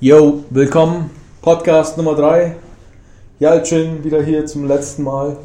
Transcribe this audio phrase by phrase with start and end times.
[0.00, 1.10] Yo, willkommen.
[1.42, 2.54] Podcast Nummer 3.
[3.38, 5.36] Jalcin wieder hier zum letzten Mal.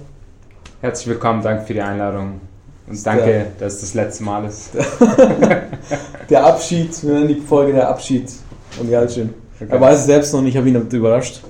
[0.82, 2.42] Herzlich willkommen, danke für die Einladung.
[2.88, 4.70] Und danke, der- dass es das letzte Mal ist.
[6.30, 8.32] Der Abschied, wir nennen die Folge der Abschied
[8.72, 9.32] von Jalcin.
[9.60, 9.68] Okay.
[9.72, 11.42] Er weiß es selbst noch nicht, ich habe ihn damit überrascht.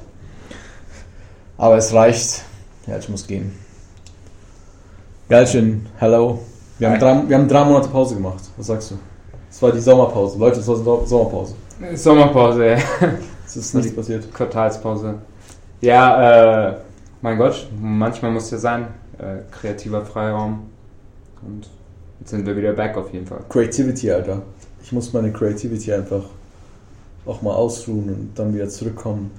[1.58, 2.42] Aber es reicht.
[2.86, 3.54] Jalcin muss gehen.
[5.30, 6.40] Jalcin, hello.
[6.78, 8.44] Wir haben, drei, wir haben drei Monate Pause gemacht.
[8.58, 8.96] Was sagst du?
[9.50, 10.38] Es war die Sommerpause.
[10.38, 11.56] Leute, es war Som- Sommerpause.
[11.96, 12.78] Sommerpause, ja.
[13.46, 14.34] Es ist nichts passiert.
[14.34, 15.16] Quartalspause.
[15.81, 16.76] Ja, äh,
[17.22, 18.88] mein Gott, manchmal muss ja sein.
[19.17, 20.64] Äh, kreativer Freiraum.
[21.41, 21.70] Und
[22.20, 23.40] jetzt sind wir wieder back auf jeden Fall.
[23.50, 24.41] Creativity, Alter.
[24.84, 26.23] Ich muss meine Creativity einfach
[27.26, 29.31] auch mal ausruhen und dann wieder zurückkommen.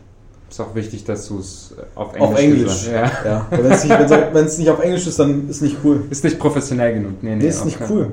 [0.48, 2.86] Ist auch wichtig, dass du es äh, auf Englisch Auf Englisch.
[2.88, 3.12] Ja.
[3.24, 6.04] Ja, wenn es nicht, nicht auf Englisch ist, dann ist nicht cool.
[6.10, 7.22] Ist nicht professionell genug.
[7.22, 8.12] Nee, nee, Nee, ist nicht cool.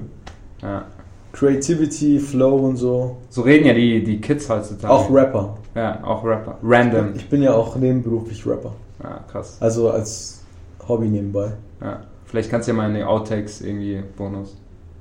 [0.62, 0.86] Ja.
[1.34, 3.18] Creativity, Flow und so.
[3.30, 4.94] So reden ja die, die Kids heutzutage.
[4.94, 5.58] Auch Rapper.
[5.76, 6.58] Ja, auch Rapper.
[6.64, 7.14] Random.
[7.16, 8.74] Ich bin ja auch nebenberuflich Rapper.
[9.04, 9.58] Ja, krass.
[9.60, 10.42] Also als
[10.88, 11.52] Hobby nebenbei.
[11.82, 12.02] Ja.
[12.26, 14.56] Vielleicht kannst du ja mal in die Outtakes irgendwie Bonus.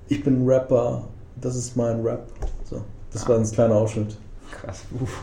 [0.09, 1.05] Ich bin Rapper,
[1.41, 2.27] das ist mein Rap.
[2.65, 4.17] So, das war ein kleiner Ausschnitt.
[4.51, 4.83] Krass.
[5.01, 5.23] Uff.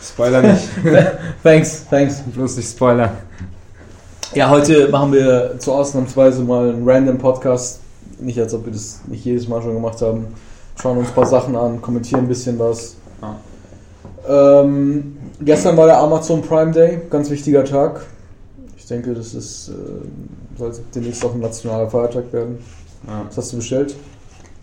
[0.00, 0.68] Spoiler nicht.
[1.42, 2.22] Thanks, thanks.
[2.34, 3.12] Bloß nicht Spoiler.
[4.34, 7.81] Ja, heute machen wir zur Ausnahmsweise mal einen random Podcast.
[8.20, 10.26] Nicht als ob wir das nicht jedes Mal schon gemacht haben.
[10.80, 12.96] Schauen uns ein paar Sachen an, kommentieren ein bisschen was.
[13.20, 14.60] Ja.
[14.62, 18.00] Ähm, gestern war der Amazon Prime Day, ganz wichtiger Tag.
[18.76, 22.58] Ich denke, das ist, äh, sollte demnächst auch ein nationaler Feiertag werden.
[23.06, 23.24] Ja.
[23.28, 23.94] Was hast du bestellt?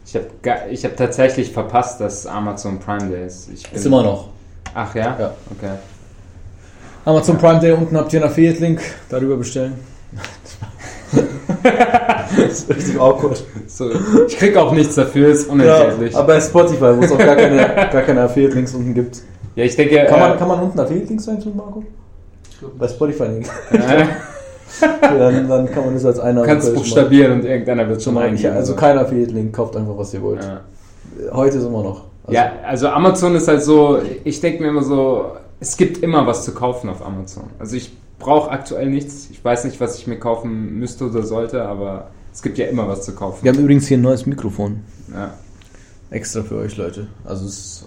[0.06, 0.26] Ich habe
[0.72, 3.50] ich hab tatsächlich verpasst, dass Amazon Prime Day ist.
[3.50, 4.30] Ist immer noch.
[4.74, 5.18] Ach ja?
[5.20, 5.34] Ja.
[5.52, 5.76] Okay.
[7.06, 9.74] Amazon Prime Day, unten habt ihr einen Affiliate-Link, darüber bestellen.
[12.38, 13.44] Das ist richtig awkward.
[13.68, 13.90] So,
[14.28, 16.16] ich krieg auch nichts dafür, ist unentgeltlich.
[16.16, 17.58] aber bei Spotify, wo es auch gar keine,
[17.92, 19.22] gar keine Affiliate-Links unten gibt.
[19.56, 20.06] Ja, ich denke.
[20.08, 21.84] Kann man, äh, kann man unten Affiliate-Links reintun, Marco?
[22.78, 23.50] Bei Spotify nicht.
[23.72, 24.06] äh,
[25.02, 28.22] dann, dann kann man das als einer du kannst buchstabieren und irgendeiner wird schon Schon
[28.22, 28.56] mal, ich, eingeben.
[28.56, 30.44] also kein Affiliate-Link, kauft einfach, was ihr wollt.
[30.44, 30.62] ja.
[31.34, 32.04] Heute ist immer noch.
[32.24, 36.28] Also, ja, also Amazon ist halt so, ich denke mir immer so, es gibt immer
[36.28, 37.46] was zu kaufen auf Amazon.
[37.58, 39.30] Also ich brauche aktuell nichts.
[39.32, 42.88] Ich weiß nicht, was ich mir kaufen müsste oder sollte, aber es gibt ja immer
[42.88, 43.44] was zu kaufen.
[43.44, 44.82] Wir haben übrigens hier ein neues Mikrofon.
[45.12, 45.34] Ja.
[46.12, 47.08] Extra für euch, Leute.
[47.24, 47.86] Also es ist,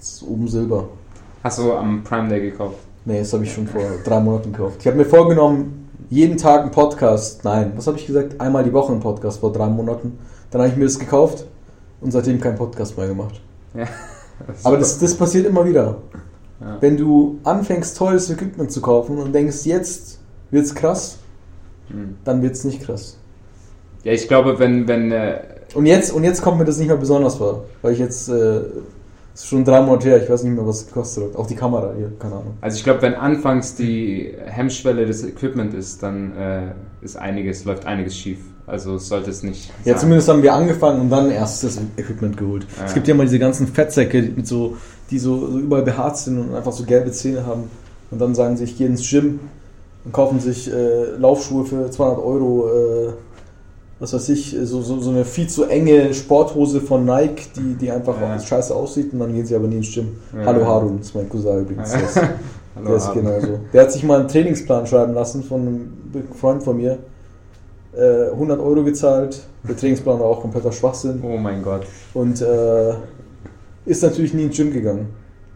[0.00, 0.88] es ist oben Silber.
[1.42, 2.76] Hast du am Prime Day gekauft?
[3.04, 4.76] Nee, das habe ich schon vor drei Monaten gekauft.
[4.80, 7.44] Ich habe mir vorgenommen, jeden Tag einen Podcast.
[7.44, 8.40] Nein, was habe ich gesagt?
[8.40, 10.18] Einmal die Woche einen Podcast vor drei Monaten.
[10.50, 11.46] Dann habe ich mir das gekauft
[12.00, 13.40] und seitdem keinen Podcast mehr gemacht.
[13.74, 13.86] Ja.
[14.64, 15.96] Aber das, das passiert immer wieder.
[16.60, 16.78] Ja.
[16.80, 20.18] Wenn du anfängst, teures Equipment zu kaufen und denkst, jetzt
[20.50, 21.18] wird's krass,
[21.88, 22.16] Hm.
[22.24, 23.16] dann wird's nicht krass.
[24.04, 25.38] Ja, ich glaube, wenn, wenn, äh,
[25.74, 28.60] Und jetzt, und jetzt kommt mir das nicht mehr besonders vor, weil ich jetzt, äh,
[29.34, 31.36] ist schon drei Monate her, ich weiß nicht mehr, was es gekostet hat.
[31.36, 32.54] Auch die Kamera hier, keine Ahnung.
[32.60, 36.62] also ich glaube, wenn anfangs die Hemmschwelle des Equipment ist, dann äh,
[37.02, 38.38] ist einiges, läuft einiges schief.
[38.66, 39.70] Also sollte es nicht.
[39.84, 40.00] Ja, sein.
[40.00, 42.66] zumindest haben wir angefangen und dann erst das Equipment geholt.
[42.78, 42.86] Ja.
[42.86, 44.76] Es gibt ja mal diese ganzen Fettsäcke, mit so,
[45.10, 47.64] die so, so überall behaart sind und einfach so gelbe Zähne haben.
[48.10, 49.40] Und dann sagen sie, ich gehe ins Gym
[50.04, 53.12] und kaufen sich äh, Laufschuhe für 200 Euro, äh,
[53.98, 57.90] was weiß ich, so, so, so eine viel zu enge Sporthose von Nike, die, die
[57.90, 58.38] einfach Ja.
[58.38, 60.08] scheiße aussieht und dann gehen sie aber nie ins Gym.
[60.36, 60.44] Ja.
[60.46, 61.92] Hallo Harun, das ist mein Cousin übrigens.
[61.92, 62.16] Der ist,
[62.76, 63.24] Hallo, der ist Abend.
[63.24, 63.58] genau so.
[63.72, 65.92] Der hat sich mal einen Trainingsplan schreiben lassen von einem
[66.38, 66.98] Freund von mir.
[67.96, 69.40] Äh, 100 Euro gezahlt.
[69.66, 71.22] Der Trainingsplan war auch kompletter Schwachsinn.
[71.24, 71.86] Oh mein Gott.
[72.12, 72.92] Und äh,
[73.86, 75.08] ist natürlich nie ins Gym gegangen.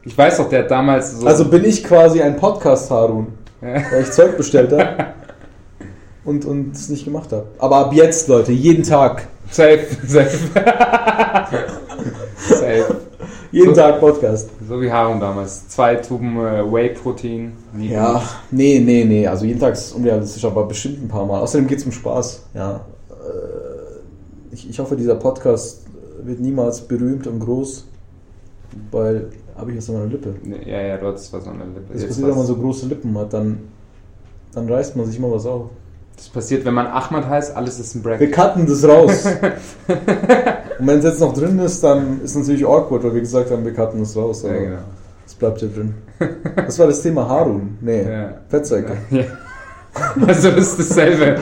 [0.05, 1.27] Ich weiß doch, der hat damals so.
[1.27, 3.27] Also bin ich quasi ein Podcast-Harun,
[3.61, 3.75] Ja.
[3.93, 5.07] weil ich Zeug bestellt habe
[6.25, 7.47] und und es nicht gemacht habe.
[7.59, 9.27] Aber ab jetzt, Leute, jeden Tag.
[9.51, 10.39] safe, safe.
[12.39, 12.97] safe.
[13.53, 14.49] Jeden So- Tag Podcast.
[14.69, 15.67] So wie Harun damals.
[15.69, 17.53] Zwei Tuben äh, Whey-Protein.
[17.79, 18.37] Ja, gemacht.
[18.53, 19.27] nee, nee, nee.
[19.27, 21.41] Also jeden Tag ist unrealistisch, aber bestimmt ein paar Mal.
[21.41, 22.45] Außerdem geht es um Spaß.
[22.55, 22.77] Ja.
[23.11, 25.83] Äh, Ich, ich hoffe, dieser Podcast
[26.23, 27.87] wird niemals berühmt und groß,
[28.91, 30.35] weil habe ich was an meiner Lippe.
[30.67, 31.93] Ja, ja, du hattest was an der Lippe.
[31.93, 33.59] Das Jetzt passiert, wenn man so große Lippen hat, dann,
[34.55, 35.71] dann reißt man sich mal was auf.
[36.17, 38.33] Das passiert, wenn man Ahmad heißt, alles ist ein Wir Bracket.
[38.33, 39.25] cutten das raus.
[40.79, 43.51] und wenn es jetzt noch drin ist, dann ist es natürlich awkward, weil wir gesagt
[43.51, 44.43] haben, wir cutten das raus.
[44.43, 44.79] Ja, genau.
[45.27, 45.95] es bleibt ja drin.
[46.57, 47.79] Das war das Thema Harun.
[47.81, 48.35] Nee, Ja.
[48.49, 48.97] Fettsäcke.
[49.11, 49.25] Ja.
[50.25, 51.37] Also das ist dasselbe.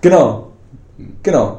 [0.00, 0.48] Genau.
[1.22, 1.58] Genau.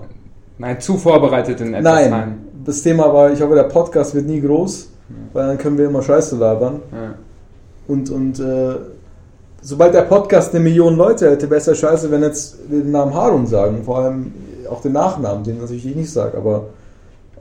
[0.57, 2.42] Nein, zu vorbereitet in etwas Nein, rein.
[2.65, 4.89] Das Thema war, ich hoffe, der Podcast wird nie groß,
[5.33, 6.81] weil dann können wir immer Scheiße labern.
[6.91, 7.15] Ja.
[7.87, 8.75] Und, und äh,
[9.61, 12.91] sobald der Podcast eine Million Leute hätte, wäre es ja scheiße, wenn jetzt wir den
[12.91, 13.83] Namen Harun sagen.
[13.83, 14.33] Vor allem
[14.69, 16.67] auch den Nachnamen, den natürlich ich nicht sage, aber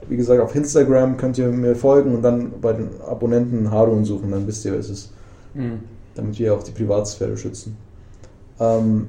[0.09, 4.31] wie gesagt, auf Instagram könnt ihr mir folgen und dann bei den Abonnenten Harun suchen,
[4.31, 5.13] dann wisst ihr, wer es ist.
[5.53, 5.79] Mhm.
[6.15, 7.77] Damit wir auch die Privatsphäre schützen.
[8.59, 9.07] Ähm,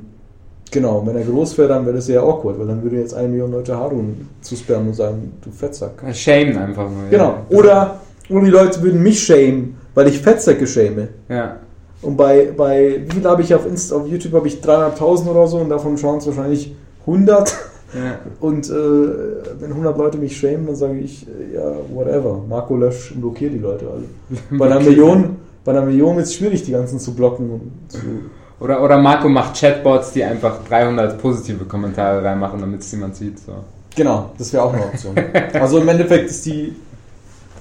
[0.70, 3.28] genau, wenn er groß wäre, dann wäre das sehr awkward, weil dann würde jetzt eine
[3.28, 5.92] Million Leute Harun zuspammen und sagen, du Fettsack.
[6.12, 7.08] Shame einfach nur.
[7.10, 7.38] Genau.
[7.50, 11.08] Oder, oder die Leute würden mich shamen, weil ich Fettsäcke shame.
[11.28, 11.56] Ja.
[12.02, 15.46] Und bei, bei wie viel habe ich auf, Insta, auf YouTube habe ich 300.000 oder
[15.46, 16.74] so und davon schauen es wahrscheinlich
[17.06, 17.56] 100.
[17.94, 18.18] ja.
[18.40, 18.72] Und äh,
[19.60, 22.42] wenn 100 Leute mich shamen, dann sage ich, äh, ja, whatever.
[22.46, 24.04] Marco lösch und blockiert die Leute alle.
[24.58, 27.50] Bei einer Million, bei einer Million ist es schwierig, die ganzen zu blocken.
[27.50, 27.98] Und zu,
[28.60, 33.38] Oder, oder Marco macht Chatbots, die einfach 300 positive Kommentare reinmachen, damit es niemand sieht.
[33.40, 33.52] So.
[33.94, 35.14] genau, das wäre auch eine Option.
[35.54, 36.74] also im Endeffekt ist die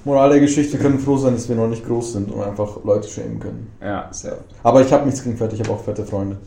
[0.06, 2.84] Moral der Geschichte, wir können froh sein, dass wir noch nicht groß sind und einfach
[2.84, 3.72] Leute shamen können.
[3.82, 4.38] Ja, sehr.
[4.62, 6.38] Aber ich habe nichts gegen Fett, ich habe auch fette Freunde.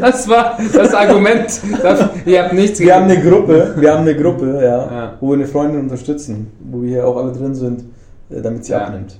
[0.00, 1.60] Das war das Argument.
[1.82, 5.12] Das, ihr habt nichts Wir haben eine Gruppe, wir haben eine Gruppe, ja, Ja.
[5.20, 7.84] wo wir eine Freundin unterstützen, wo wir hier auch alle drin sind,
[8.30, 8.86] äh, damit sie Ja.
[8.86, 9.18] abnimmt.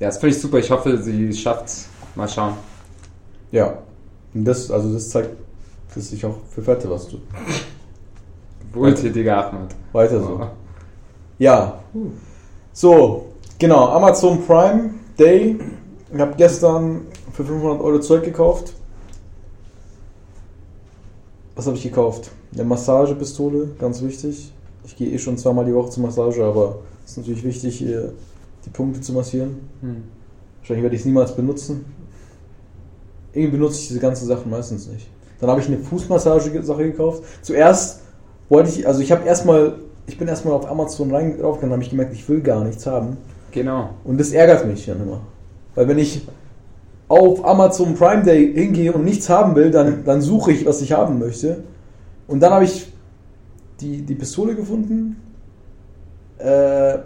[0.00, 0.58] Ja, das finde ich super.
[0.58, 1.88] Ich hoffe, sie schafft's.
[2.14, 2.54] Mal schauen.
[3.52, 3.78] Ja.
[4.34, 5.30] Und das, also das zeigt,
[5.94, 7.20] dass ich auch für Fette was tue.
[8.72, 9.74] Wohltätiger Ahmad.
[9.92, 10.48] Weiter so.
[11.38, 11.80] Ja.
[12.72, 13.26] So,
[13.58, 15.58] genau, Amazon Prime Day.
[16.12, 18.72] Ich habe gestern für 500 Euro Zeug gekauft.
[21.54, 22.30] Was habe ich gekauft?
[22.54, 24.52] Eine Massagepistole, ganz wichtig.
[24.84, 28.12] Ich gehe eh schon zweimal die Woche zur Massage, aber es ist natürlich wichtig, hier
[28.64, 29.56] die Punkte zu massieren.
[29.80, 30.04] Hm.
[30.60, 31.84] Wahrscheinlich werde ich es niemals benutzen.
[33.32, 35.08] Irgendwie benutze ich diese ganzen Sachen meistens nicht.
[35.40, 37.22] Dann habe ich eine Fußmassage-Sache gekauft.
[37.42, 38.00] Zuerst
[38.48, 39.76] wollte ich, also ich habe erstmal,
[40.06, 43.16] ich bin erstmal auf Amazon rein draufgegangen, habe ich gemerkt, ich will gar nichts haben.
[43.52, 43.90] Genau.
[44.04, 45.20] Und das ärgert mich dann immer.
[45.74, 46.26] Weil wenn ich
[47.08, 50.92] auf Amazon Prime Day hingehe und nichts haben will, dann, dann suche ich, was ich
[50.92, 51.64] haben möchte.
[52.28, 52.92] Und dann habe ich
[53.80, 55.16] die, die Pistole gefunden.
[56.38, 56.98] Äh,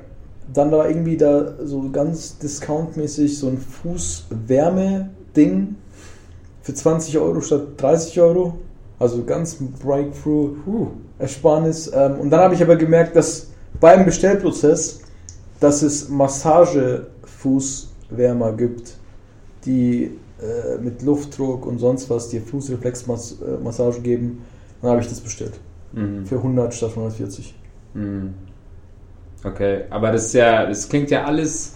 [0.52, 5.74] dann war irgendwie da so ganz discountmäßig so ein Fußwärme-Ding
[6.62, 8.58] für 20 Euro statt 30 Euro.
[8.98, 10.50] Also ganz Breakthrough.
[10.64, 10.88] Puh.
[11.18, 11.90] Ersparnis.
[11.92, 13.48] Ähm, und dann habe ich aber gemerkt, dass
[13.80, 15.00] beim Bestellprozess,
[15.60, 18.96] dass es Massagefußwärmer gibt,
[19.64, 24.44] die äh, mit Luftdruck und sonst was dir Fußreflexmassage geben.
[24.80, 25.58] Dann habe ich das bestellt.
[25.92, 26.24] Mhm.
[26.26, 27.54] Für 100 statt 140.
[27.94, 28.34] Mhm.
[29.44, 31.72] Okay, aber das ist ja, das klingt ja alles,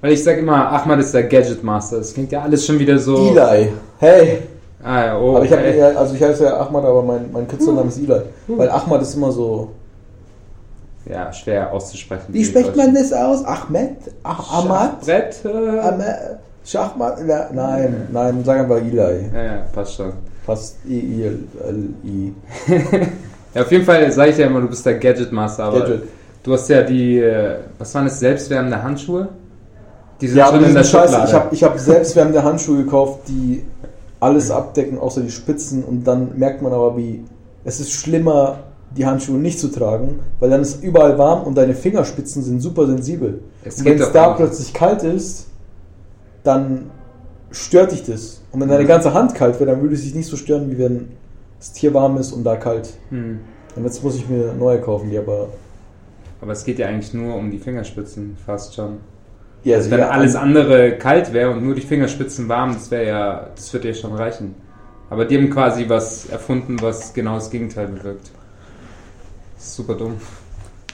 [0.00, 1.98] weil ich sage immer, Ahmad ist der Gadget Master.
[1.98, 3.36] Das klingt ja alles schon wieder so.
[3.36, 3.72] Eli.
[3.98, 4.42] Hey!
[4.82, 5.78] Ah, ja, oh, Aber ich habe okay.
[5.78, 8.20] ja, also ich heiße ja Ahmad, aber mein, mein Künstlername ist Eli.
[8.46, 9.72] Weil Ahmad ist immer so.
[11.04, 12.26] Ja, schwer auszusprechen.
[12.28, 13.44] Wie spricht man das aus?
[13.44, 13.96] Ahmed?
[14.22, 15.00] Ach, Ahmad?
[15.00, 15.44] Brett?
[15.44, 16.38] Äh, Ahmed?
[16.64, 17.18] Schachmat?
[17.52, 18.96] Nein, nein, sag einfach Eli.
[18.96, 20.12] ja, ja, passt schon.
[20.44, 22.32] Fast E-I-L-I.
[23.54, 26.02] Ja, auf jeden Fall sage ich ja immer, du bist der Gadget Master, aber Gadget.
[26.42, 29.28] Du hast ja die, äh, was waren das, selbstwärmende Handschuhe?
[30.20, 31.12] Die sind Ja, schon in der scheiße.
[31.12, 31.28] Schublade.
[31.28, 33.64] Ich habe ich hab selbstwärmende Handschuhe gekauft, die
[34.20, 35.84] alles abdecken, außer die Spitzen.
[35.84, 37.22] Und dann merkt man aber, wie
[37.64, 38.60] es ist schlimmer,
[38.96, 42.86] die Handschuhe nicht zu tragen, weil dann ist überall warm und deine Fingerspitzen sind super
[42.86, 43.40] sensibel.
[43.64, 44.36] Es wenn es da nicht.
[44.38, 45.46] plötzlich kalt ist,
[46.42, 46.90] dann
[47.50, 48.40] stört dich das.
[48.50, 48.88] Und wenn deine Mhm.
[48.88, 51.08] ganze Hand kalt wäre, dann würde es dich nicht so stören, wie wenn
[51.58, 52.88] das Tier warm ist und da kalt.
[53.10, 53.40] Hm.
[53.76, 55.48] Und jetzt muss ich mir neue kaufen, die aber.
[56.40, 58.98] Aber es geht ja eigentlich nur um die Fingerspitzen, fast schon.
[59.64, 63.50] Ja, Also wenn alles andere kalt wäre und nur die Fingerspitzen warm, das wäre ja,
[63.54, 64.54] das würde ja schon reichen.
[65.10, 68.30] Aber die haben quasi was erfunden, was genau das Gegenteil bewirkt.
[69.56, 70.14] Das ist super dumm.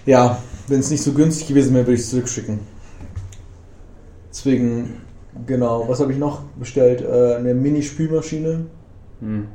[0.07, 2.61] Ja, wenn es nicht so günstig gewesen wäre, würde ich es zurückschicken.
[4.31, 5.01] Deswegen,
[5.47, 7.03] genau, was habe ich noch bestellt?
[7.03, 8.67] Äh, eine Mini-Spülmaschine
[9.21, 9.49] Hm.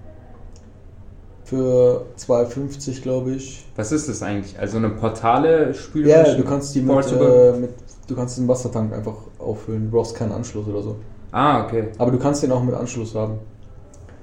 [1.50, 3.66] Für 2,50 glaube ich.
[3.76, 4.58] Was ist das eigentlich?
[4.60, 6.38] Also eine portale Ja, Spülmaschine?
[6.38, 7.72] du kannst die mit, äh, mit,
[8.08, 9.86] du kannst den Wassertank einfach auffüllen.
[9.90, 10.96] Du brauchst keinen Anschluss oder so.
[11.32, 11.90] Ah, okay.
[11.98, 13.40] Aber du kannst den auch mit Anschluss haben.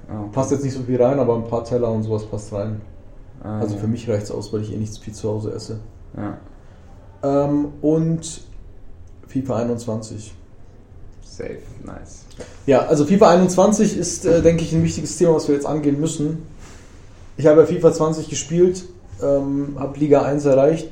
[0.09, 0.29] Ah, okay.
[0.31, 2.81] Passt jetzt nicht so viel rein, aber ein paar Teller und sowas passt rein.
[3.43, 3.81] Ah, Also ja.
[3.81, 5.79] für mich reicht es aus, weil ich eh nichts viel zu Hause esse.
[6.15, 6.37] Ja,
[7.23, 8.41] Ähm, und
[9.27, 10.33] FIFA 21.
[11.21, 12.23] safe, nice.
[12.65, 15.99] Ja, also FIFA 21 ist, äh, denke ich, ein wichtiges Thema, was wir jetzt angehen
[15.99, 16.43] müssen.
[17.37, 18.83] Ich habe ja FIFA 20 gespielt,
[19.21, 20.89] ähm, habe Liga 1 erreicht,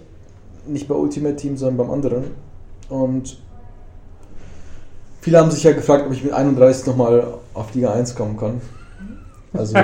[0.67, 2.25] nicht bei Ultimate Team, sondern beim anderen.
[2.87, 3.39] Und
[5.21, 7.25] viele haben sich ja gefragt, ob ich mit 31 nochmal
[7.55, 8.61] auf Liga 1 kommen kann.
[9.53, 9.75] Also.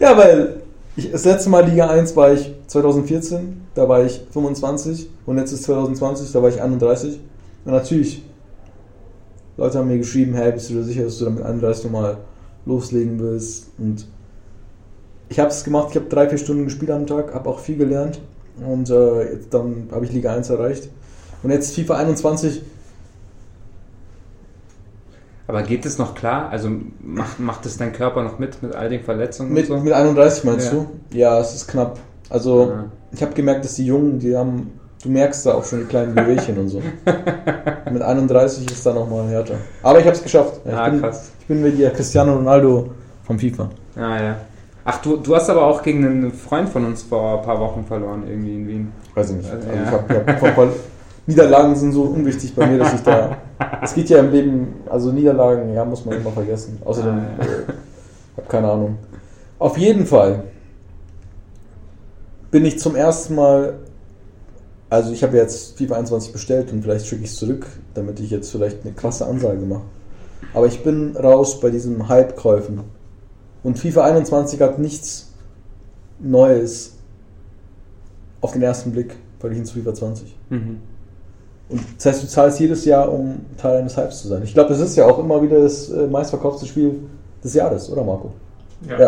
[0.00, 0.62] ja, weil
[0.96, 5.52] ich, das letzte Mal Liga 1 war ich 2014, da war ich 25 und jetzt
[5.52, 7.20] ist 2020, da war ich 31.
[7.64, 8.24] Und natürlich,
[9.56, 12.16] Leute haben mir geschrieben, hey, bist du dir sicher, dass du damit 31 nochmal
[12.66, 13.70] loslegen willst?
[13.78, 14.06] Und
[15.28, 17.76] ich habe es gemacht, ich habe drei, vier Stunden gespielt am Tag, habe auch viel
[17.76, 18.20] gelernt
[18.66, 20.88] und äh, jetzt, dann habe ich Liga 1 erreicht.
[21.42, 22.62] Und jetzt FIFA 21,
[25.48, 26.48] Aber geht es noch klar?
[26.50, 29.76] Also macht, macht es dein Körper noch mit, mit all den Verletzungen mit, so?
[29.78, 30.78] mit 31 meinst Ja.
[30.78, 30.86] du?
[31.16, 31.98] Ja, es ist knapp.
[32.30, 32.84] Also Ja.
[33.12, 36.14] ich habe gemerkt, dass die Jungen, die haben, du merkst da auch schon die kleinen
[36.14, 36.80] Bewegchen und so.
[37.90, 39.54] mit 31 ist da nochmal härter.
[39.82, 40.60] Aber ich habe es geschafft.
[40.64, 41.32] Ich, Ah, bin, krass.
[41.40, 42.90] ich bin wie der Cristiano Ronaldo
[43.24, 43.68] vom FIFA.
[43.96, 44.36] Ah, ja.
[44.84, 47.84] Ach, du, du hast aber auch gegen einen Freund von uns vor ein paar Wochen
[47.84, 48.92] verloren, irgendwie in Wien.
[49.14, 49.50] Weiß ich nicht.
[49.50, 49.84] Also, Also ja.
[49.84, 50.68] ich hab, ich hab,
[51.26, 53.36] Niederlagen sind so unwichtig bei mir, dass ich da.
[53.80, 56.78] Es geht ja im Leben, also Niederlagen, ja, muss man immer vergessen.
[56.84, 57.44] Außerdem, Ah, ja.
[57.44, 57.76] äh,
[58.36, 58.98] hab keine Ahnung.
[59.60, 60.42] Auf jeden Fall
[62.50, 63.74] bin ich zum ersten Mal.
[64.92, 68.28] Also ich habe jetzt FIFA 21 bestellt und vielleicht schicke ich es zurück, damit ich
[68.28, 69.84] jetzt vielleicht eine krasse Ansage mache.
[70.52, 72.82] Aber ich bin raus bei diesen Hype-Käufen.
[73.62, 75.32] Und FIFA 21 hat nichts
[76.18, 76.92] Neues
[78.42, 80.36] auf den ersten Blick verglichen zu FIFA 20.
[80.50, 80.80] Mhm.
[81.70, 84.42] Und das heißt, du zahlst jedes Jahr, um Teil eines Hypes zu sein.
[84.42, 87.00] Ich glaube, es ist ja auch immer wieder das äh, meistverkaufte Spiel
[87.42, 88.32] des Jahres, oder Marco?
[88.86, 88.98] Ja.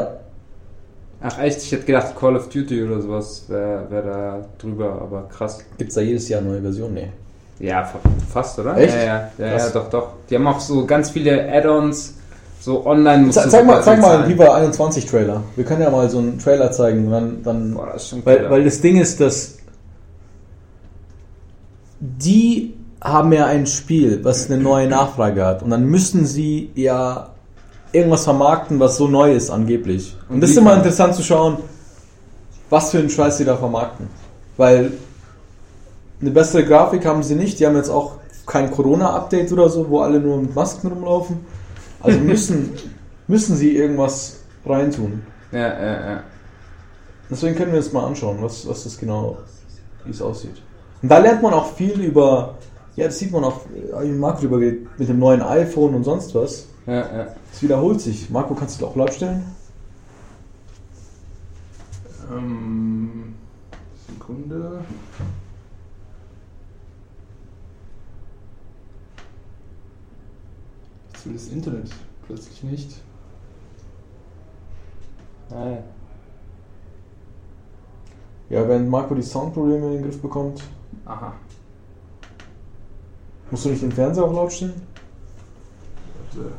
[1.26, 5.26] Ach echt, ich hätte gedacht Call of Duty oder sowas wäre wär da drüber, aber
[5.34, 5.58] krass.
[5.78, 6.92] Gibt es da jedes Jahr neue Versionen?
[6.94, 7.08] Nee.
[7.60, 7.98] Ja, fa-
[8.30, 8.76] fast, oder?
[8.76, 8.94] Echt?
[8.94, 10.08] Ja, ja, ja, ja, doch, doch.
[10.28, 12.14] Die haben auch so ganz viele Add-ons,
[12.60, 14.36] so online musst Ze zeig mal, zeig mal einen.
[14.36, 15.42] FIFA 21 Trailer.
[15.56, 17.10] Wir können ja mal so einen Trailer zeigen.
[17.10, 19.56] Dann, dann Boah, das ist schon weil, weil das Ding ist, dass
[22.00, 25.62] die haben ja ein Spiel, was eine neue Nachfrage hat.
[25.62, 27.30] Und dann müssen sie ja
[27.94, 30.16] irgendwas vermarkten, was so neu ist angeblich.
[30.28, 31.58] Und Und das ist immer interessant zu schauen,
[32.70, 34.08] was für einen Scheiß sie da vermarkten.
[34.56, 34.92] Weil
[36.20, 37.60] eine bessere Grafik haben sie nicht.
[37.60, 41.44] Die haben jetzt auch kein Corona-Update oder so, wo alle nur mit Masken rumlaufen.
[42.00, 42.72] Also müssen,
[43.26, 45.22] müssen sie irgendwas reintun.
[45.52, 46.22] Ja, ja, ja.
[47.30, 49.38] Deswegen können wir uns mal anschauen, was, was das genau,
[50.04, 50.62] wie es aussieht.
[51.00, 52.54] Und da lernt man auch viel über,
[52.96, 55.42] ja, das sieht man auch, äh, hab ich mit Marco drüber geredet, mit dem neuen
[55.42, 56.66] iPhone und sonst was.
[56.86, 57.34] Ja, ja.
[57.52, 58.28] Es wiederholt sich.
[58.30, 59.44] Marco, kannst du das auch laut stellen?
[62.30, 63.34] Ähm,
[64.06, 64.84] Sekunde.
[71.12, 71.90] Jetzt will das Internet
[72.26, 73.00] plötzlich nicht.
[75.50, 75.82] Ah, ja.
[78.50, 80.62] Ja, wenn Marco die Soundprobleme in den Griff bekommt,
[81.06, 81.34] Aha.
[83.50, 84.82] musst du nicht den Fernseher auch laut stellen?
[86.34, 86.52] Warte.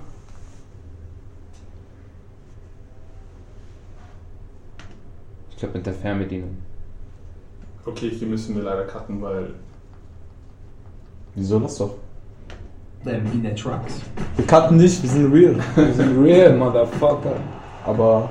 [5.66, 6.58] Glaube mit der Fernbedienung.
[7.86, 9.54] Okay, hier müssen wir leider cutten, weil
[11.36, 11.96] Wieso, lass doch.
[13.06, 14.02] in their tracks.
[14.36, 15.56] Wir cutten nicht, wir sind real.
[15.76, 17.36] Wir sind real, Motherfucker.
[17.86, 18.30] Aber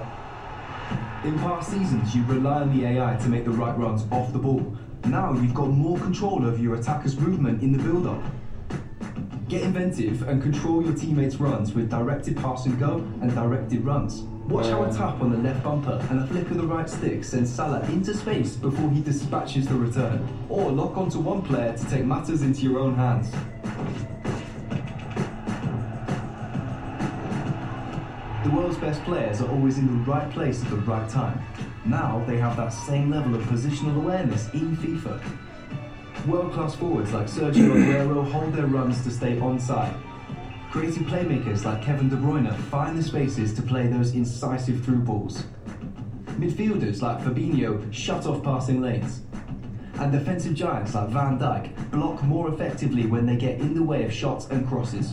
[1.24, 4.38] In past seasons, you rely on the AI to make the right runs off the
[4.38, 4.60] ball.
[5.06, 8.20] Now you've got more control over your attacker's movement in the build-up.
[9.48, 14.24] Get inventive and control your teammates' runs with directed pass and go and directed runs.
[14.48, 17.24] Watch how a tap on the left bumper and a flick of the right stick
[17.24, 20.28] sends Salah into space before he dispatches the return.
[20.50, 23.30] Or lock onto one player to take matters into your own hands.
[28.44, 31.42] The world's best players are always in the right place at the right time.
[31.86, 35.22] Now they have that same level of positional awareness in FIFA.
[36.26, 39.98] World class forwards like Sergio Aguero hold their runs to stay onside.
[40.74, 45.44] Creative playmakers like Kevin De Bruyne find the spaces to play those incisive through balls.
[46.30, 49.22] Midfielders like Fabinho shut off passing lanes.
[50.00, 54.02] And defensive giants like Van Dijk block more effectively when they get in the way
[54.02, 55.12] of shots and crosses.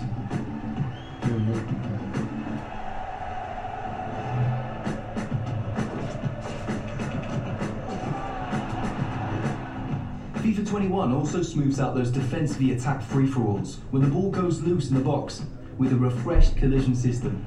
[10.51, 14.62] FIFA 21 also smooths out those defensively attacked free for alls when the ball goes
[14.62, 15.43] loose in the box
[15.77, 17.46] with a refreshed collision system.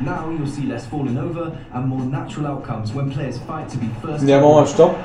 [0.00, 3.86] Now you'll see less falling over and more natural outcomes when players fight to be
[4.02, 4.24] first.
[4.24, 4.96] Ja, machen wir Stopp.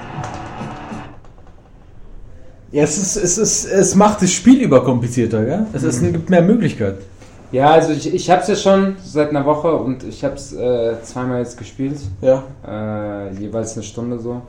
[2.72, 5.68] Ja, es, ist, es, ist, es macht das Spiel überkomplizierter, gell?
[5.74, 7.04] Es, es gibt mehr Möglichkeiten.
[7.52, 10.54] Ja, also ich, ich habe es ja schon seit einer Woche und ich habe es
[10.54, 12.00] äh, zweimal jetzt gespielt.
[12.22, 12.44] Ja.
[12.68, 14.42] äh, jeweils eine Stunde so.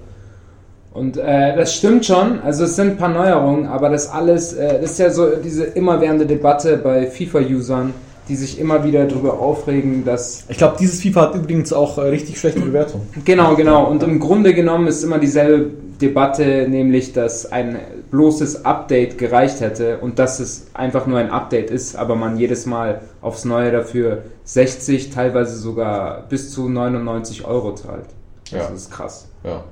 [0.92, 4.80] Und äh, das stimmt schon, also es sind ein paar Neuerungen, aber das alles, äh,
[4.80, 7.94] das ist ja so diese immerwährende Debatte bei FIFA-Usern,
[8.28, 12.02] die sich immer wieder darüber aufregen, dass Ich glaube, dieses FIFA hat übrigens auch äh,
[12.02, 13.02] richtig schlechte Bewertung.
[13.24, 13.88] Genau, genau.
[13.88, 15.70] Und im Grunde genommen ist immer dieselbe
[16.00, 17.78] Debatte, nämlich, dass ein
[18.10, 22.66] bloßes Update gereicht hätte und dass es einfach nur ein Update ist, aber man jedes
[22.66, 28.06] Mal aufs Neue dafür 60, teilweise sogar bis zu 99 Euro zahlt.
[28.50, 28.58] Ja.
[28.58, 29.28] Das ist krass.
[29.44, 29.62] Ja.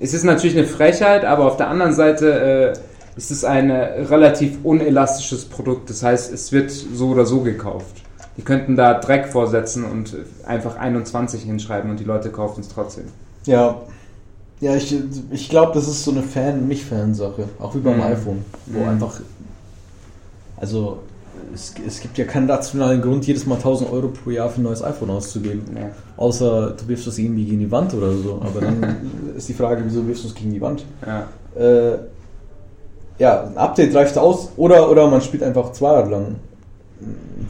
[0.00, 4.00] Es ist natürlich eine Frechheit, aber auf der anderen Seite äh, ist es ein äh,
[4.02, 5.90] relativ unelastisches Produkt.
[5.90, 8.02] Das heißt, es wird so oder so gekauft.
[8.36, 10.16] Die könnten da Dreck vorsetzen und
[10.46, 13.04] einfach 21 hinschreiben und die Leute kaufen es trotzdem.
[13.44, 13.82] Ja.
[14.60, 14.94] Ja, ich,
[15.30, 17.48] ich glaube, das ist so eine Fan-Nicht-Fan-Sache.
[17.58, 18.02] Auch wie beim Mhm.
[18.02, 18.44] iPhone.
[18.66, 18.88] Wo Mhm.
[18.88, 19.20] einfach.
[20.56, 21.00] Also,
[21.54, 24.64] es, es gibt ja keinen rationalen Grund, jedes Mal 1000 Euro pro Jahr für ein
[24.64, 25.62] neues iPhone auszugeben.
[25.74, 25.90] Ja.
[26.16, 28.40] Außer du wirfst das irgendwie gegen die Wand oder so.
[28.42, 28.96] Aber dann
[29.36, 30.84] ist die Frage, wieso wirfst du es gegen die Wand?
[31.06, 31.26] Ja.
[31.60, 31.98] Äh,
[33.18, 34.50] ja, ein Update reicht aus.
[34.56, 36.36] Oder, oder man spielt einfach zwei Jahre lang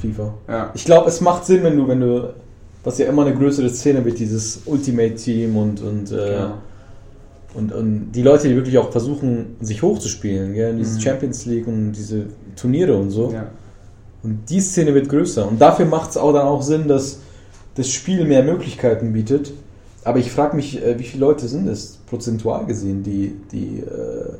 [0.00, 0.34] FIFA.
[0.48, 0.70] Ja.
[0.74, 2.34] Ich glaube, es macht Sinn, wenn du, wenn du,
[2.84, 6.54] was ja immer eine größere Szene wird, dieses Ultimate Team und, und, äh, Genau.
[7.54, 10.74] und, und die Leute, die wirklich auch versuchen, sich hochzuspielen, gell?
[10.76, 11.00] diese Mhm.
[11.02, 12.24] Champions League und diese
[12.56, 13.30] Turniere und so.
[13.32, 13.46] Ja.
[14.22, 15.48] Und die Szene wird größer.
[15.48, 17.20] Und dafür macht es auch dann auch Sinn, dass
[17.74, 19.52] das Spiel mehr Möglichkeiten bietet.
[20.04, 24.32] Aber ich frage mich, äh, wie viele Leute sind es prozentual gesehen, die, die äh,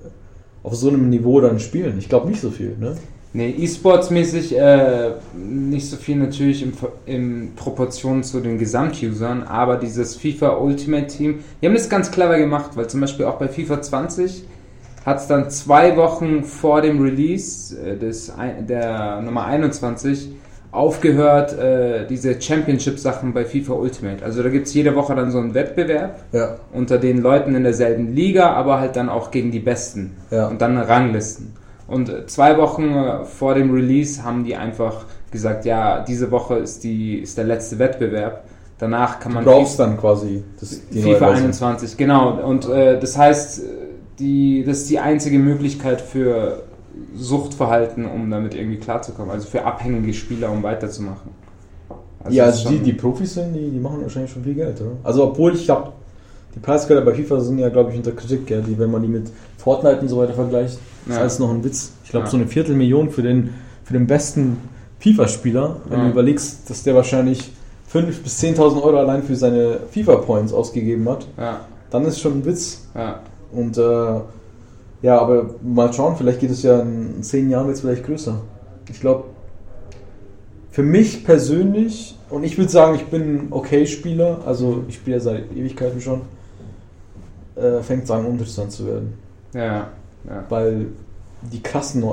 [0.62, 1.96] auf so einem Niveau dann spielen?
[1.99, 2.96] Ich glaube nicht so viel, ne?
[3.32, 10.16] Nee, E-Sports-mäßig äh, nicht so viel natürlich Ver- in Proportion zu den Gesamtusern, aber dieses
[10.16, 13.82] FIFA Ultimate Team, die haben das ganz clever gemacht, weil zum Beispiel auch bei FIFA
[13.82, 14.42] 20
[15.07, 18.33] hat es dann zwei Wochen vor dem Release äh, des,
[18.69, 20.33] der Nummer 21
[20.73, 24.25] aufgehört, äh, diese Championship-Sachen bei FIFA Ultimate.
[24.25, 26.57] Also da gibt es jede Woche dann so einen Wettbewerb Ja.
[26.73, 30.47] unter den Leuten in derselben Liga, aber halt dann auch gegen die Besten Ja.
[30.47, 31.54] und dann Ranglisten.
[31.88, 36.57] Und äh, zwei Wochen äh, vor dem Release haben die einfach gesagt, ja, diese Woche
[36.59, 38.45] ist, die, ist der letzte Wettbewerb.
[38.78, 41.45] Danach kann Du man brauchst dann quasi das, die FIFA Version.
[41.47, 42.38] 21, genau.
[42.45, 43.62] Und äh, das heißt,
[44.20, 46.62] die, das ist die einzige Möglichkeit für
[47.16, 49.30] Suchtverhalten, um damit irgendwie klarzukommen.
[49.30, 51.30] Also für abhängige Spieler, um weiterzumachen.
[52.22, 54.80] Also ja, ist also die, die Profis sind, die, die machen wahrscheinlich schon viel Geld,
[54.80, 54.90] oder?
[55.02, 55.92] Also obwohl ich glaube,
[56.54, 58.62] die Preisgelder bei FIFA sind ja, glaube ich, unter Kritik, gell?
[58.66, 61.20] Die, wenn man die mit Fortnite und so weiter vergleicht, ist Ja.
[61.20, 61.92] alles noch ein Witz.
[62.04, 62.30] Ich glaube, Ja.
[62.30, 63.54] so eine Viertelmillion für den,
[63.85, 64.59] für den besten
[64.98, 66.04] FIFA-Spieler, wenn Ja.
[66.06, 67.52] du überlegst, dass der wahrscheinlich
[67.90, 72.44] 5.000 bis 10.000 Euro allein für seine FIFA-Points ausgegeben hat, Ja, dann ist schon ein
[72.44, 72.87] Witz.
[72.94, 73.20] ja.
[73.52, 74.20] Und äh,
[75.02, 78.36] ja, aber mal schauen, vielleicht geht es ja in zehn Jahren jetzt vielleicht größer.
[78.90, 79.24] Ich glaube,
[80.70, 85.22] für mich persönlich, und ich würde sagen, ich bin ein Okay-Spieler, also ich spiele ja
[85.22, 86.22] seit Ewigkeiten schon,
[87.56, 89.14] äh, fängt es an, uninteressant zu werden.
[89.52, 89.88] Ja,
[90.24, 90.44] ja.
[90.48, 90.86] Weil
[91.42, 92.04] die krassen,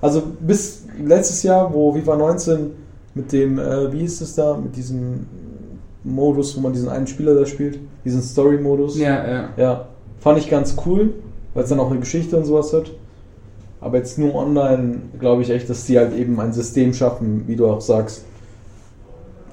[0.00, 2.70] also bis letztes Jahr, wo FIFA 19
[3.14, 5.26] mit dem, äh, wie hieß es da, mit diesem
[6.04, 8.98] Modus, wo man diesen einen Spieler da spielt, diesen Story-Modus.
[8.98, 9.48] Ja, ja.
[9.56, 9.88] Ja,
[10.20, 11.14] fand ich ganz cool,
[11.54, 12.90] weil es dann auch eine Geschichte und sowas hat.
[13.80, 17.56] Aber jetzt nur online glaube ich echt, dass die halt eben ein System schaffen, wie
[17.56, 18.24] du auch sagst,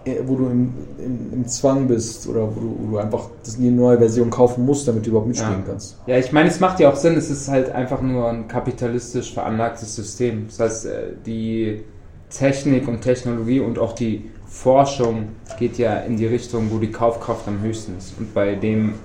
[0.06, 3.70] eh, wo du im, im, im Zwang bist oder wo du, wo du einfach die
[3.70, 5.66] neue Version kaufen musst, damit du überhaupt mitspielen Ja.
[5.72, 5.98] kannst.
[6.08, 9.34] Ja, ich meine, es macht ja auch Sinn, es ist halt einfach nur ein kapitalistisch
[9.34, 10.46] veranlagtes System.
[10.48, 10.92] Das heißt, äh,
[11.26, 11.84] die
[12.30, 17.48] Technik und Technologie und auch die Forschung geht ja in die Richtung, wo die Kaufkraft
[17.48, 18.14] am höchsten ist.
[18.18, 18.96] Und bei dem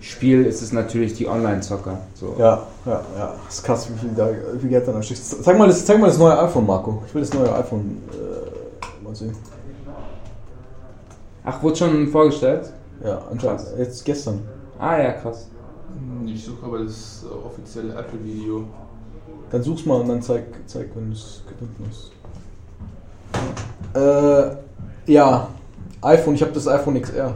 [0.00, 1.98] Spiel ist es natürlich die Online-Zocker.
[2.14, 2.36] So.
[2.38, 3.34] Ja, ja, ja.
[3.44, 5.20] Das ist krass, wie viel, da, wie viel Geld da steckt.
[5.20, 7.02] Zeig mal, das, zeig mal das neue iPhone, Marco.
[7.06, 9.34] Ich will das neue iPhone äh, mal sehen.
[11.44, 12.72] Ach, wurde schon vorgestellt?
[13.02, 13.60] Ja, anscheinend.
[13.60, 13.74] Krass.
[13.76, 14.40] Jetzt gestern.
[14.78, 15.48] Ah ja, krass.
[16.26, 18.64] Ich suche aber das äh, offizielle Apple-Video.
[19.50, 22.12] Dann such's mal und dann zeig, zeig wenn es gefunden ist.
[23.96, 24.56] Äh,
[25.10, 25.48] ja,
[26.02, 27.34] iPhone, ich habe das iPhone XR.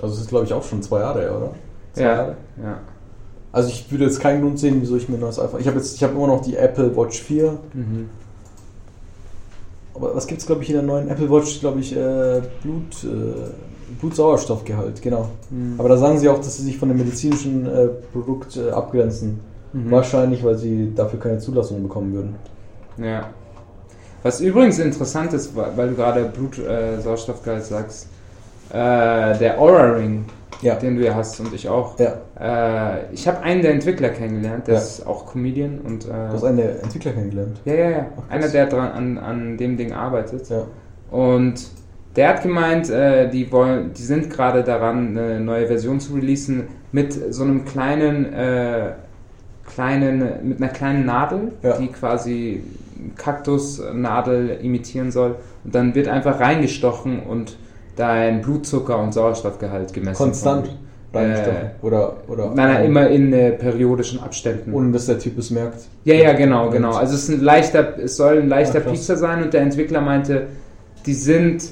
[0.00, 1.50] Also das ist glaube ich auch schon zwei Jahre her, oder?
[1.96, 2.36] Ja, Jahre.
[2.62, 2.78] ja.
[3.52, 5.60] Also ich würde jetzt keinen Grund sehen, wieso ich mir ein neues iPhone.
[5.60, 7.58] Ich habe jetzt, ich habe immer noch die Apple Watch 4.
[7.74, 8.08] Mhm.
[9.94, 11.60] Aber was gibt's glaube ich in der neuen Apple Watch?
[11.60, 13.50] Glaube ich äh, Blut, äh,
[14.00, 15.28] Blutsauerstoffgehalt, genau.
[15.50, 15.74] Mhm.
[15.76, 19.40] Aber da sagen sie auch, dass sie sich von dem medizinischen äh, Produkt äh, abgrenzen.
[19.74, 19.90] Mhm.
[19.90, 22.36] Wahrscheinlich, weil sie dafür keine Zulassung bekommen würden.
[22.96, 23.28] Ja.
[24.22, 28.06] Was übrigens interessant ist, weil weil du gerade Blutsauerstoffgehalt sagst,
[28.70, 30.24] äh, der Aura Ring,
[30.62, 30.74] Ja.
[30.76, 31.98] den du ja hast und ich auch.
[31.98, 34.80] Ja, Äh, ich habe einen der Entwickler kennengelernt, der Ja.
[34.80, 37.60] ist auch Comedian und du hast äh, einen der Entwickler kennengelernt.
[37.64, 40.48] ja, ja, ja, Ach, einer, der dran, an, an dem Ding arbeitet.
[40.48, 40.62] Ja.
[41.10, 41.54] Und
[42.16, 46.64] der hat gemeint, äh, die wollen, die sind gerade daran, eine neue Version zu releasen
[46.92, 48.92] mit so einem kleinen, äh,
[49.66, 51.76] kleinen, mit einer kleinen Nadel, Ja.
[51.78, 52.62] die quasi
[53.16, 55.36] Kaktusnadel imitieren soll.
[55.64, 57.56] Und dann wird einfach reingestochen und
[57.96, 60.16] dein Blutzucker und Sauerstoffgehalt gemessen.
[60.16, 60.70] Konstant
[61.14, 64.72] Äh, oder, oder Nein, nein, immer in äh, periodischen Abständen.
[64.72, 65.82] ohne dass der Typ es merkt.
[66.04, 66.94] Ja, ja, genau, genau.
[66.94, 68.92] Also es, ist ein leichter, es soll ein leichter krass.
[68.92, 70.46] Piekser sein und der Entwickler meinte,
[71.04, 71.64] die sind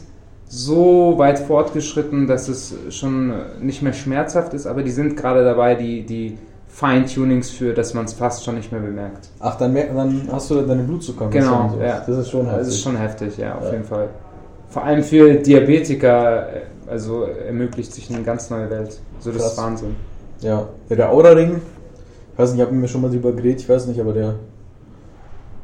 [0.46, 5.74] so weit fortgeschritten, dass es schon nicht mehr schmerzhaft ist, aber die sind gerade dabei,
[5.74, 6.36] die, die
[6.68, 9.28] Feintunings für, dass man es fast schon nicht mehr bemerkt.
[9.38, 11.28] Ach, dann, dann hast du deine Blutzucker.
[11.30, 12.02] Genau, ja.
[12.06, 12.82] Das ist schon Das ist heftig.
[12.82, 13.72] schon heftig, ja, auf Ja.
[13.72, 14.08] jeden Fall.
[14.70, 19.00] Vor allem für Diabetiker, äh, also ermöglicht sich eine ganz neue Welt.
[19.20, 19.58] So das ist Krass.
[19.58, 19.96] Wahnsinn.
[20.40, 21.60] Ja, ja der Aura-Ring,
[22.32, 24.36] ich weiß nicht, ich habe mir schon mal drüber geredet, ich weiß nicht, aber der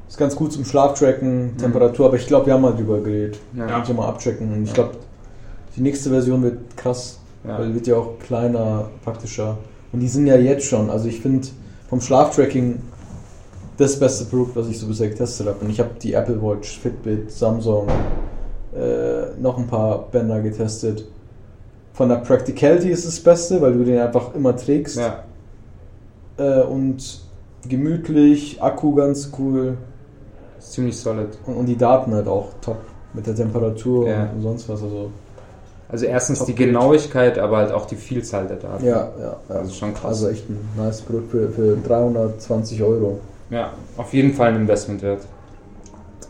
[0.08, 3.38] ist ganz gut zum Schlaftracken, Temperatur, aber ich glaube, wir haben mal drüber geredet.
[3.56, 3.66] Ja.
[3.66, 4.92] Kann ich ja mal abchecken und ich glaube,
[5.76, 7.58] die nächste Version wird krass, Ja.
[7.58, 9.56] weil wird ja auch kleiner, praktischer.
[9.92, 11.46] Und die sind ja jetzt schon, also ich finde
[11.88, 12.80] vom Schlaftracking
[13.76, 15.58] das beste Produkt, was ich so bisher getestet habe.
[15.64, 17.86] Und ich habe die Apple Watch, Fitbit, Samsung,
[18.76, 21.04] äh, noch ein paar Bänder getestet.
[21.94, 24.98] Von der Practicality ist das Beste, weil du den einfach immer trägst.
[24.98, 25.24] Ja.
[26.38, 27.20] Äh, und
[27.68, 29.76] gemütlich, Akku ganz cool
[30.58, 31.28] Ist ziemlich solid.
[31.46, 32.76] und, und die Daten halt auch top.
[33.14, 34.28] Mit der Temperatur Ja.
[34.34, 34.82] und sonst was.
[34.82, 35.10] Also,
[35.88, 36.54] Also erstens Top die.
[36.54, 38.84] Genauigkeit, aber halt auch die Vielzahl der Daten.
[38.84, 39.54] ja, ja, ja.
[39.54, 40.04] Also schon krass.
[40.22, 43.20] Also echt ein nice Produkt für, für 320 Euro.
[43.48, 45.20] Ja, auf jeden Fall ein Investment wert.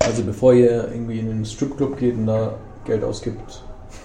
[0.00, 2.54] Also bevor ihr irgendwie in einen Stripclub geht und da
[2.84, 3.62] Geld ausgibt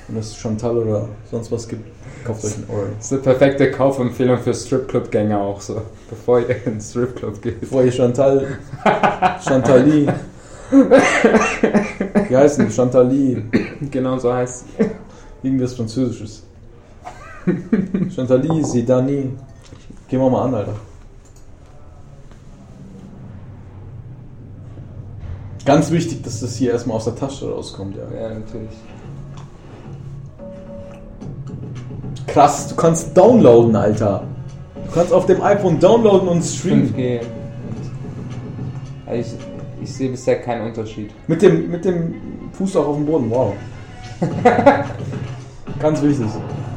[0.08, 1.86] und es Chantal oder sonst was gibt,
[2.26, 2.90] kauft euch einen Oral.
[2.98, 7.62] Das ist eine perfekte Kaufempfehlung für Stripclub-Gänger auch so, bevor ihr in den Stripclub geht.
[7.62, 8.58] Bevor ihr Chantal,
[9.48, 10.08] Chantali,
[12.30, 12.74] wie heißen die?
[12.74, 13.44] Chantali,
[13.90, 14.66] Genau so heißt
[15.44, 16.44] irgendwas Französisches.
[18.16, 19.32] Chantali, Sedani.
[20.08, 20.76] Gehen wir mal an, Alter.
[25.66, 28.04] Ganz wichtig, dass das hier erstmal aus der Tasche rauskommt, ja.
[28.20, 28.72] Ja, natürlich.
[32.28, 34.24] Krass, du kannst downloaden, Alter.
[34.86, 36.94] Du kannst auf dem iPhone downloaden und streamen.
[36.94, 37.22] 5G.
[39.06, 39.36] Also
[39.80, 41.12] ich, ich sehe bisher keinen Unterschied.
[41.28, 42.16] Mit dem, mit dem
[42.54, 43.54] Fuß auch auf dem Boden, wow.
[45.80, 46.28] Ganz wichtig.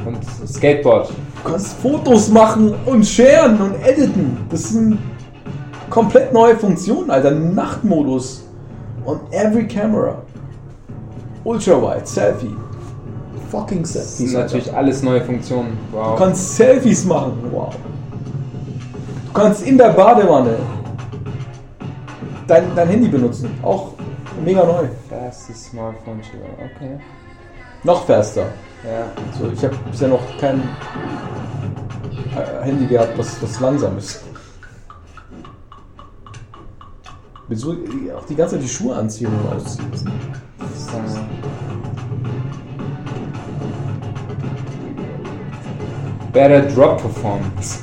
[0.05, 1.09] Und Skateboard.
[1.09, 4.37] Du kannst Fotos machen und sharen und editen.
[4.49, 4.99] Das sind
[5.89, 7.31] komplett neue Funktionen, Alter.
[7.31, 8.44] Nachtmodus.
[9.05, 10.21] On every camera.
[11.43, 12.55] Ultrawide, Selfie.
[13.51, 14.17] Fucking Das Selfies.
[14.17, 14.77] sind natürlich Alter.
[14.77, 15.77] alles neue Funktionen.
[15.91, 16.15] Wow.
[16.17, 17.33] Du kannst Selfies machen.
[17.51, 17.75] Wow.
[19.27, 20.57] Du kannst in der Badewanne
[22.47, 23.49] dein, dein Handy benutzen.
[23.61, 23.89] Auch
[24.43, 24.87] mega neu.
[25.09, 26.69] Fastest Smartphone Share.
[26.75, 26.97] Okay.
[27.83, 28.45] Noch faster.
[28.83, 29.05] Ja.
[29.37, 30.61] So, ich habe bisher noch kein
[32.35, 34.23] äh, Handy gehabt, was, was langsam ist.
[37.47, 37.75] Mit so
[38.17, 39.91] auch die ganze Zeit die Schuhe anziehen und ausziehen.
[46.33, 47.79] Better Drop Performance.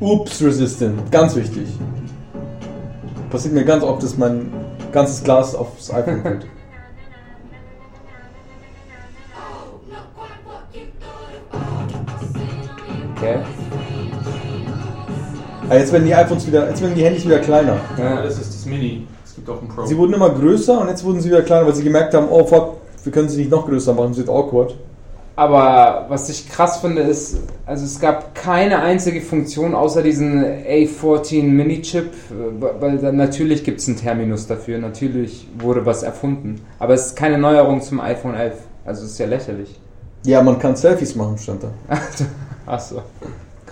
[0.00, 1.68] Ups resistant, ganz wichtig.
[3.30, 4.50] Passiert mir ganz oft, dass mein
[4.92, 6.46] ganzes Glas aufs iPhone fällt.
[13.20, 13.59] Okay.
[15.70, 17.76] Aber jetzt werden die iPhones wieder, jetzt werden die Handys wieder kleiner.
[17.96, 18.22] Ja.
[18.22, 19.06] Das ist das Mini.
[19.24, 19.86] Es gibt auch ein Pro.
[19.86, 22.44] Sie wurden immer größer und jetzt wurden sie wieder kleiner, weil sie gemerkt haben, oh
[22.44, 24.74] fuck, wir können sie nicht noch größer machen, das wird awkward.
[25.36, 31.44] Aber was ich krass finde, ist, also es gab keine einzige Funktion außer diesen A14
[31.44, 36.62] Mini-Chip, äh, weil dann natürlich gibt es einen Terminus dafür, natürlich wurde was erfunden.
[36.80, 38.54] Aber es ist keine Neuerung zum iPhone 11.
[38.84, 39.78] Also es ist ja lächerlich.
[40.26, 41.68] Ja, man kann Selfies machen, stand da.
[42.66, 43.02] Achso.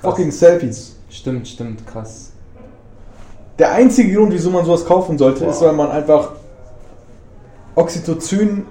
[0.00, 0.97] Fucking Selfies.
[1.10, 2.32] Stimmt, stimmt, krass.
[3.58, 5.50] Der einzige Grund, wieso man sowas kaufen sollte, Wow.
[5.50, 6.32] ist, weil man einfach
[7.74, 8.66] Oxytocin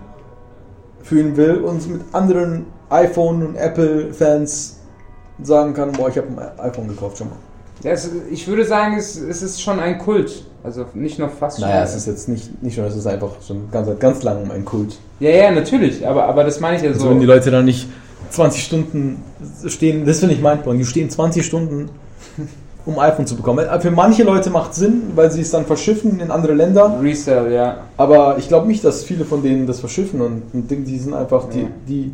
[1.03, 4.77] fühlen will und mit anderen iPhone- und Apple-Fans
[5.43, 7.35] sagen kann, boah, ich habe ein iPhone gekauft schon mal.
[7.83, 10.45] Ja, es, ich würde sagen, es, es ist schon ein Kult.
[10.63, 11.83] Also nicht nur fast Naja, schon.
[11.83, 14.97] es ist jetzt nicht, nicht schon, es ist einfach schon ganz, ganz langem ein Kult.
[15.19, 17.09] Ja, ja, natürlich, aber, aber das meine ich ja Also so.
[17.11, 17.87] wenn die Leute dann nicht
[18.31, 19.23] 20 Stunden
[19.67, 21.89] stehen, das finde ich mindblowing, die stehen 20 Stunden,
[22.85, 23.65] um iPhone zu bekommen.
[23.67, 26.97] Weil Für manche Leute macht Sinn, weil sie es dann verschiffen in andere Länder.
[27.01, 27.77] Resell, ja.
[27.97, 31.49] Aber ich glaube nicht, dass viele von denen das verschiffen und, und die sind einfach,
[31.49, 31.67] die, Ja.
[31.87, 32.11] die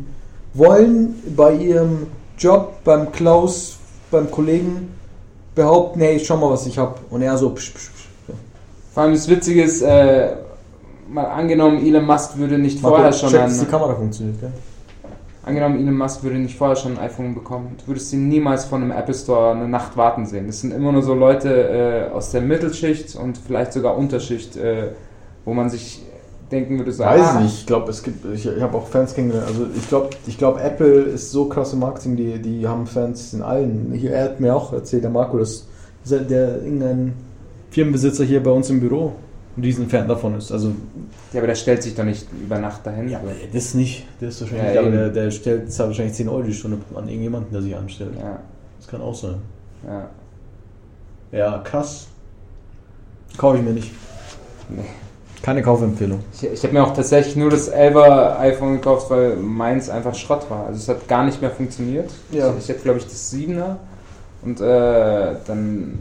[0.54, 2.06] wollen bei ihrem
[2.38, 3.76] Job, beim Klaus,
[4.10, 4.88] beim Kollegen
[5.54, 6.94] behaupten, hey, schau mal, was ich habe.
[7.10, 8.04] Und er so, psch, psch, psch.
[8.92, 10.34] Vor allem das Witzige ist, äh,
[11.08, 14.52] mal angenommen, Elon Musk würde nicht vorher Marco, schon check, dass die Kamera funktioniert, gell?
[15.44, 18.82] Angenommen, Elon Musk würde nicht vorher schon ein iPhone bekommen, du würdest ihn niemals von
[18.82, 20.46] einem Apple Store eine Nacht warten sehen.
[20.46, 24.88] Das sind immer nur so Leute äh, aus der Mittelschicht und vielleicht sogar Unterschicht, äh,
[25.44, 26.02] wo man sich
[26.50, 27.58] denken würde, so, Weiß ah, ich nicht.
[27.60, 29.48] Ich glaube, es gibt, ich, ich habe auch Fans kennengelernt.
[29.48, 33.32] Also ich glaube, ich glaube, Apple ist so krass im Marketing, die, die haben Fans
[33.34, 33.92] in allen.
[33.92, 37.14] Hier, er hat mir auch erzählt, der Marco, der, der irgendein
[37.70, 39.12] Firmenbesitzer hier bei uns im Büro
[39.56, 40.50] ein Riesenfan davon ist.
[40.52, 40.72] Also
[41.32, 43.08] Ja, aber der stellt sich doch nicht über Nacht dahin.
[43.08, 43.28] ja, so.
[43.52, 44.06] das nicht.
[44.20, 47.08] Das ist wahrscheinlich, Ja, aber der, der stellt zahlt wahrscheinlich 10 Euro die Stunde an
[47.08, 48.12] irgendjemanden, der sich anstellt.
[48.18, 48.38] ja,
[48.78, 49.36] Das kann auch sein.
[49.86, 50.08] ja.
[51.32, 52.06] Ja, krass.
[53.36, 53.90] Kaufe ich mir nicht.
[54.68, 54.82] Nee.
[55.42, 56.20] Keine Kaufempfehlung.
[56.32, 60.48] Ich, ich habe mir auch tatsächlich nur das 11er iPhone gekauft, weil meins einfach Schrott
[60.48, 60.66] war.
[60.66, 62.10] Also es hat gar nicht mehr funktioniert.
[62.30, 62.50] Ja.
[62.50, 63.76] Ich, ich hätte, glaube ich, das 7er
[64.42, 65.98] und äh, dann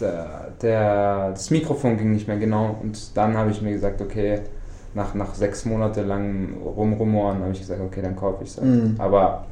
[0.00, 2.76] der, der, das Mikrofon ging nicht mehr genau.
[2.82, 4.40] Und dann habe ich mir gesagt, okay,
[4.94, 8.60] nach, nach sechs Monate lang rumrumoren, habe ich gesagt, okay, dann kaufe ich es.
[8.60, 8.94] Mhm.
[8.98, 9.44] Aber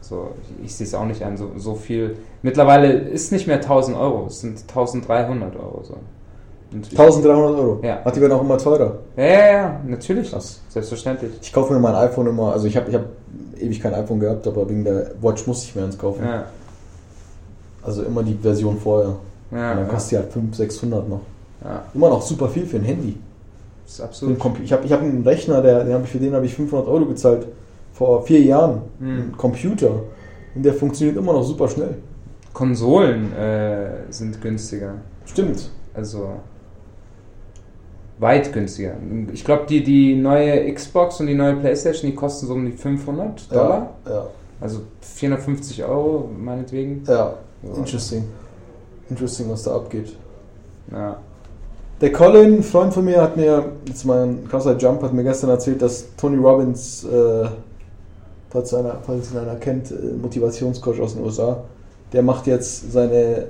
[0.00, 0.28] so,
[0.60, 2.16] ich, ich sehe es auch nicht an, so, so viel.
[2.42, 5.82] Mittlerweile ist nicht mehr 1000 Euro, es sind 1300 Euro.
[5.84, 5.94] So.
[6.72, 7.80] Und ich- 1300 Euro.
[7.82, 8.00] Ja.
[8.04, 8.98] Ach, die werden auch immer teurer.
[9.16, 10.30] Ja, ja, ja, natürlich.
[10.30, 10.60] Krass.
[10.68, 11.32] Selbstverständlich.
[11.40, 13.04] Ich kaufe mir mein iPhone immer, also ich habe ich hab
[13.58, 16.24] ewig kein iPhone gehabt, aber wegen der Watch musste ich mir eins kaufen.
[16.24, 16.46] Ja,
[17.84, 19.14] Also immer die Version vorher.
[19.52, 21.20] Ja, Und dann ja, kostet die halt 500, 600 noch.
[21.64, 21.84] ja.
[21.94, 23.16] Immer noch super viel für ein Handy.
[23.86, 24.60] ist Für einen absolut.
[24.64, 26.88] Ich habe ich hab einen Rechner, der, den hab ich, für den habe ich 500
[26.88, 27.46] Euro gezahlt.
[27.92, 28.82] Vor vier Jahren.
[28.98, 29.18] Hm.
[29.18, 29.90] Ein Computer.
[30.54, 31.96] Und der funktioniert immer noch super schnell.
[32.52, 34.94] Konsolen äh, sind günstiger.
[35.26, 35.70] Stimmt.
[35.94, 36.30] Also
[38.18, 38.94] weit günstiger.
[39.32, 42.72] Ich glaube, die, die neue Xbox und die neue Playstation, die kosten so um die
[42.72, 43.90] 500 Dollar.
[44.06, 44.26] Ja, ja,
[44.60, 47.02] Also 450 Euro meinetwegen.
[47.06, 47.34] ja.
[47.62, 47.76] Ja.
[47.76, 48.24] Interesting.
[49.10, 50.16] Interesting, was da abgeht.
[50.90, 51.18] Ja.
[52.00, 55.22] Der Colin, ein Freund von mir, hat mir, jetzt mal ein krasser Jump, hat mir
[55.22, 57.48] gestern erzählt, dass Tony Robbins, äh,
[58.50, 61.62] falls, einer, falls ihn einer kennt, äh, Motivationscoach aus den USA,
[62.12, 63.46] der macht jetzt seine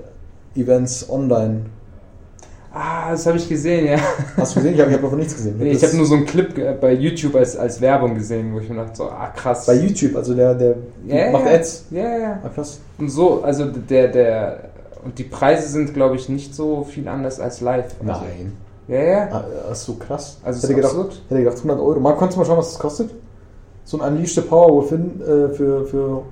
[0.54, 1.62] Events online.
[2.74, 3.98] Ah, das habe ich gesehen, ja.
[4.36, 4.74] Hast du gesehen?
[4.74, 5.56] Ich habe hab davon nichts gesehen.
[5.58, 8.68] Nee, ich habe nur so einen Clip bei YouTube als, als Werbung gesehen, wo ich
[8.68, 9.66] mir dachte, so, ah krass.
[9.66, 11.52] bei YouTube, also der, der Ja, macht ja.
[11.52, 11.84] Ads.
[11.90, 12.40] Ja, ja.
[12.42, 12.80] Ah, krass.
[12.98, 14.71] Und so, also der, der,
[15.04, 17.94] und die Preise sind, glaube ich, nicht so viel anders als live.
[18.06, 18.52] Also, Nein.
[18.88, 19.28] Ja, ja.
[19.30, 20.38] Ah, ach so krass.
[20.44, 21.22] Also hätte gedacht, absurd.
[21.28, 22.00] hätte gedacht 100 Euro.
[22.00, 23.10] Mal, kannst du mal schauen, was das kostet?
[23.84, 26.22] So ein Unleashed Power Within äh, für, für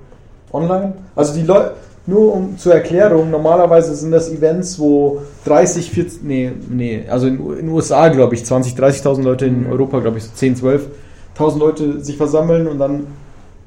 [0.53, 0.93] online.
[1.15, 1.73] Also die Leute,
[2.07, 7.39] nur um zur Erklärung, normalerweise sind das Events, wo 30, 40, nee, nee, also in
[7.51, 9.71] in den USA glaube ich 20, 30.000 Leute, in Mhm.
[9.71, 13.07] Europa glaube ich so 10, 12.000 Leute sich versammeln und dann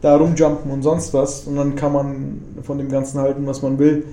[0.02, 3.78] da rumjumpen und sonst was und dann kann man von dem Ganzen halten, was man
[3.78, 4.04] will.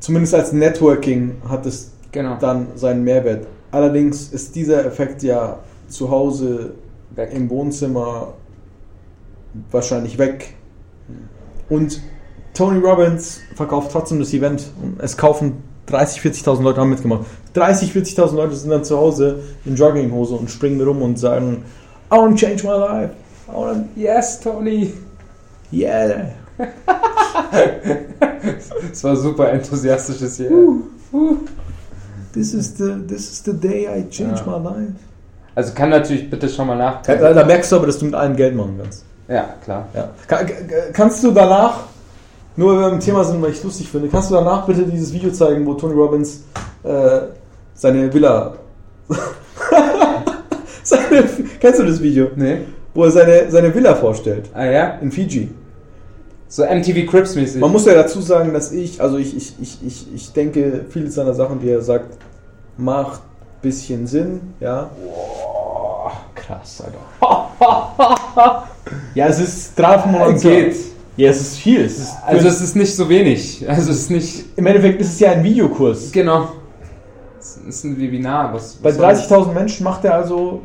[0.00, 2.36] Zumindest als Networking hat es Genau.
[2.40, 3.46] dann seinen Mehrwert.
[3.70, 6.72] Allerdings ist dieser Effekt ja zu Hause
[7.14, 7.32] Weg.
[7.32, 8.34] im Wohnzimmer
[9.70, 10.54] wahrscheinlich weg.
[11.68, 12.00] Und
[12.54, 14.70] Tony Robbins verkauft trotzdem das Event.
[14.98, 17.26] Es kaufen 30, 40.000 Leute haben mitgemacht.
[17.54, 21.64] 30, 40.000 Leute sind dann zu Hause in Jogginghose und springen rum und sagen,
[22.12, 23.12] I want to change my life.
[23.48, 24.94] I wanna, Yes, Tony.
[25.72, 26.30] yeah.
[28.90, 30.50] Das war super enthusiastisches hier.
[32.32, 34.58] This is the, this is the day I change Ja.
[34.58, 34.92] my life.
[35.54, 37.02] Also kann natürlich bitte schon mal nach.
[37.02, 39.04] Da, da merkst du aber, dass du mit allem Geld machen kannst.
[39.28, 39.88] Ja, klar.
[39.94, 40.10] Ja.
[40.26, 40.54] Ka- ka-
[40.92, 41.80] kannst du danach,
[42.56, 44.82] nur wenn wir im Thema sind, weil ich es lustig finde, kannst du danach bitte
[44.84, 46.44] dieses Video zeigen, wo Tony Robbins
[46.84, 47.20] äh,
[47.74, 48.54] seine Villa.
[50.84, 51.24] seine,
[51.60, 52.28] kennst du das Video?
[52.36, 52.58] Nee.
[52.94, 54.50] Wo er seine, seine Villa vorstellt.
[54.54, 54.86] Ah ja?
[55.00, 55.48] In Fiji.
[56.52, 57.60] So MTV Crips mäßig.
[57.60, 61.08] Man muss ja dazu sagen, dass ich, also ich, ich, ich, ich, ich denke, viele
[61.08, 62.18] seiner Sachen, die er sagt,
[62.76, 64.90] macht ein bisschen Sinn, ja.
[65.00, 68.66] Boah, krass, Alter.
[69.14, 70.76] Ja, es ist 395 Geht.
[71.16, 71.84] Ja, es ist viel.
[71.84, 73.64] Es ist Also es ist nicht so wenig.
[73.68, 74.44] Also es ist nicht.
[74.56, 76.10] Im Endeffekt ist es ja ein Videokurs.
[76.10, 76.48] Genau.
[77.38, 78.52] Es ist ein Webinar.
[78.52, 79.30] Was, Bei was das?
[79.30, 80.62] 30.000 Menschen macht er also,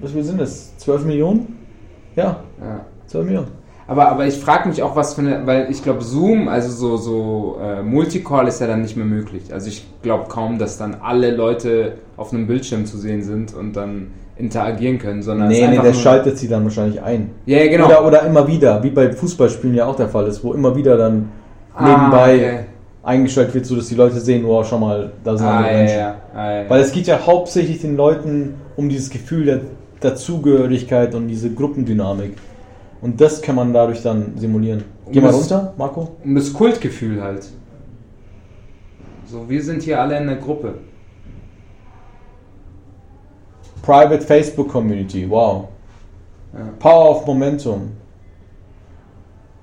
[0.00, 0.76] was viel sind das?
[0.78, 1.58] 12 Millionen?
[2.14, 2.84] Ja, Ja.
[3.08, 3.48] 12 Millionen.
[3.86, 6.96] Aber, aber ich frage mich auch, was für eine, weil ich glaube, Zoom, also so,
[6.96, 9.52] so äh, Multicall ist ja dann nicht mehr möglich.
[9.52, 13.74] Also ich glaube kaum, dass dann alle Leute auf einem Bildschirm zu sehen sind und
[13.76, 17.30] dann interagieren können, sondern Nee, nee, der schaltet sie dann wahrscheinlich ein.
[17.46, 17.86] Ja, ja, genau.
[17.86, 20.96] Oder, oder immer wieder, wie bei Fußballspielen ja auch der Fall ist, wo immer wieder
[20.96, 21.28] dann
[21.76, 22.58] Ah, nebenbei okay.
[23.02, 25.78] eingeschaltet wird, so dass die Leute sehen, oh, schau mal, da sind Ah, andere ja,
[25.78, 25.98] Menschen.
[25.98, 26.70] ja, ah, ja.
[26.70, 29.60] Weil es geht ja hauptsächlich den Leuten um dieses Gefühl der
[30.00, 32.34] Dazugehörigkeit und diese Gruppendynamik.
[33.04, 34.82] Und das kann man dadurch dann simulieren.
[35.10, 36.08] Geh Um mal das- runter, Marco.
[36.24, 37.46] um das Kultgefühl halt.
[39.26, 40.78] So, wir sind hier alle in der Gruppe.
[43.82, 45.68] Private Facebook Community, wow.
[46.54, 46.60] Ja.
[46.78, 47.90] Power of Momentum.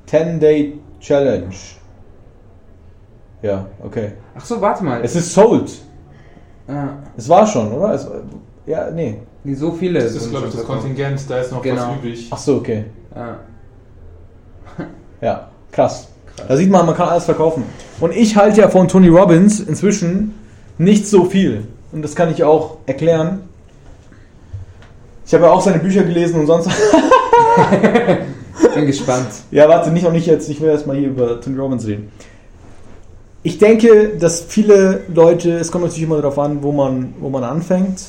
[0.07, 1.55] 10-Day Challenge.
[3.41, 4.11] Ja, okay.
[4.35, 5.01] Ach so, warte mal.
[5.03, 5.79] Es ist sold.
[6.67, 6.99] Ja.
[7.17, 7.93] Es war schon, oder?
[7.93, 8.07] Es,
[8.67, 9.17] ja, nee.
[9.45, 9.99] So viele.
[10.01, 10.65] Das sind ist, glaube ich, das.
[10.65, 11.89] Kontingent, da ist noch Genau.
[11.89, 12.27] was übrig.
[12.29, 12.85] Ach so, okay.
[13.15, 13.39] Ja.
[15.21, 16.07] Ja, krass.
[16.47, 17.63] Da sieht man, man kann alles verkaufen.
[17.99, 20.33] Und ich halte ja von Tony Robbins inzwischen
[20.79, 21.65] nicht so viel.
[21.91, 23.41] Und das kann ich auch erklären.
[25.25, 26.69] Ich habe ja auch seine Bücher gelesen und sonst.
[28.73, 29.27] Bin gespannt.
[29.51, 30.49] Ja, warte, nicht noch nicht jetzt.
[30.49, 32.11] Ich will erstmal hier über Tony Robbins reden.
[33.43, 37.43] Ich denke, dass viele Leute, es kommt natürlich immer darauf an, wo man, wo man
[37.43, 38.01] anfängt.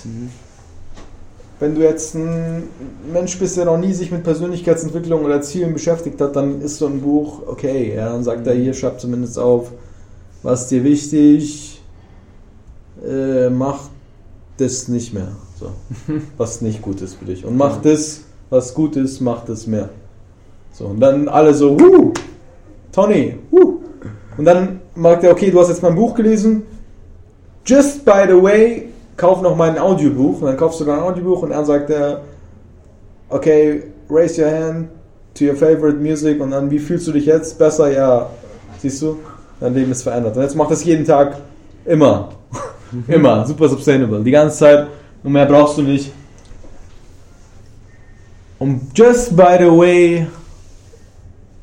[1.62, 2.64] Wenn du jetzt ein
[3.12, 6.88] Mensch bist, der noch nie sich mit Persönlichkeitsentwicklung oder Zielen beschäftigt hat, dann ist so
[6.88, 7.94] ein Buch okay.
[7.94, 9.70] Ja, dann sagt er hier, schreib zumindest auf,
[10.42, 11.80] was dir wichtig,
[13.08, 13.78] äh, mach
[14.56, 15.36] das nicht mehr.
[15.60, 15.70] So.
[16.36, 17.44] Was nicht gut ist für dich.
[17.44, 19.90] Und mach das, was gut ist, mach das mehr.
[20.72, 22.12] So, und dann alle so, wuh,
[22.90, 23.78] Tony, wuh.
[24.36, 26.64] Und dann sagt er, okay, du hast jetzt mein Buch gelesen.
[27.64, 28.88] Just by the way,
[29.22, 30.40] kauf noch mein Audiobuch.
[30.40, 32.22] Und dann kaufst du dein Audiobuch und dann sagt er,
[33.28, 34.88] okay, raise your hand
[35.34, 36.40] to your favorite music.
[36.40, 37.56] Und dann, wie fühlst du dich jetzt?
[37.56, 37.92] Besser?
[37.92, 38.30] Ja.
[38.80, 39.18] Siehst du?
[39.60, 40.36] Dein Leben ist verändert.
[40.36, 41.36] Und jetzt macht das jeden Tag
[41.84, 42.30] immer.
[43.06, 43.46] immer.
[43.46, 44.24] Super sustainable.
[44.24, 44.88] Die ganze Zeit.
[45.22, 46.10] Und mehr brauchst du nicht.
[48.58, 50.26] Und just by the way,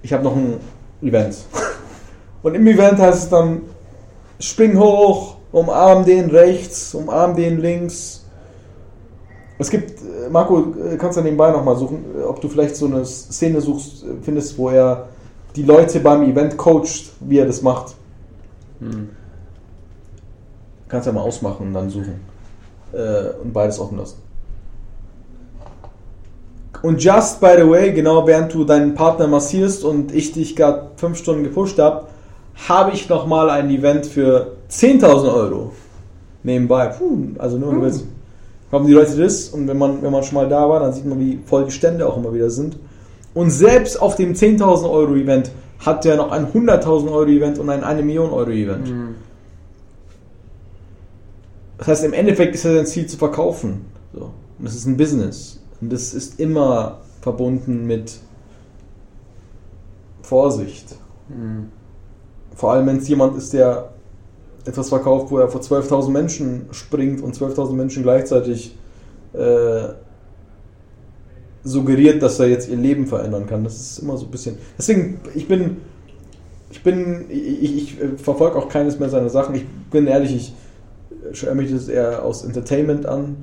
[0.02, 0.62] ich habe noch ein
[1.02, 1.36] Event.
[2.41, 3.63] Und im Event heißt es dann,
[4.39, 8.26] spring hoch, umarm den rechts, umarm den links.
[9.58, 12.86] Es gibt, äh, Marco, äh, kannst du nebenbei nochmal suchen, äh, ob du vielleicht so
[12.86, 15.08] eine Szene suchst, findest, wo er
[15.56, 17.96] die Leute beim Event coacht, wie er das macht.
[18.80, 19.10] Hm.
[20.88, 22.22] Kannst ja mal ausmachen und dann suchen.
[22.94, 24.18] Äh, und beides offen lassen.
[26.82, 30.92] Und just by the way, genau während du deinen Partner massierst und ich dich gerade
[30.96, 32.08] fünf Stunden gepusht habe,
[32.68, 35.71] habe ich nochmal ein Event für 10.000 Euro
[36.43, 36.88] nebenbei.
[36.88, 38.05] Puh, also nur um willst.
[38.71, 41.05] Haben die Leute das und wenn man, wenn man schon mal da war, dann sieht
[41.05, 42.77] man, wie voll die Stände auch immer wieder sind.
[43.34, 47.69] Und selbst auf dem 10.000 Euro Event hat er noch ein 100.000 Euro Event und
[47.69, 48.88] ein 1 Million Euro Event.
[48.88, 49.15] Hm.
[51.77, 53.86] Das heißt, im Endeffekt ist ja sein Ziel zu verkaufen.
[54.13, 54.32] So.
[54.60, 55.62] Und das ist ein Business.
[55.79, 58.19] Und das ist immer verbunden mit
[60.21, 60.95] Vorsicht.
[61.29, 61.69] Hm.
[62.55, 63.89] Vor allem, wenn es jemand ist, der
[64.69, 68.75] etwas verkauft, wo er vor 12.000 Menschen springt und 12.000 Menschen gleichzeitig
[69.34, 69.89] äh,
[71.63, 73.63] suggeriert, dass er jetzt ihr Leben verändern kann.
[73.63, 74.58] Das ist immer so ein bisschen.
[74.77, 75.77] Deswegen, ich bin.
[76.71, 77.25] Ich bin.
[77.29, 79.55] Ich, ich verfolge auch keines mehr seiner Sachen.
[79.55, 80.53] Ich bin ehrlich, ich
[81.38, 83.38] schaue mich das eher aus Entertainment an.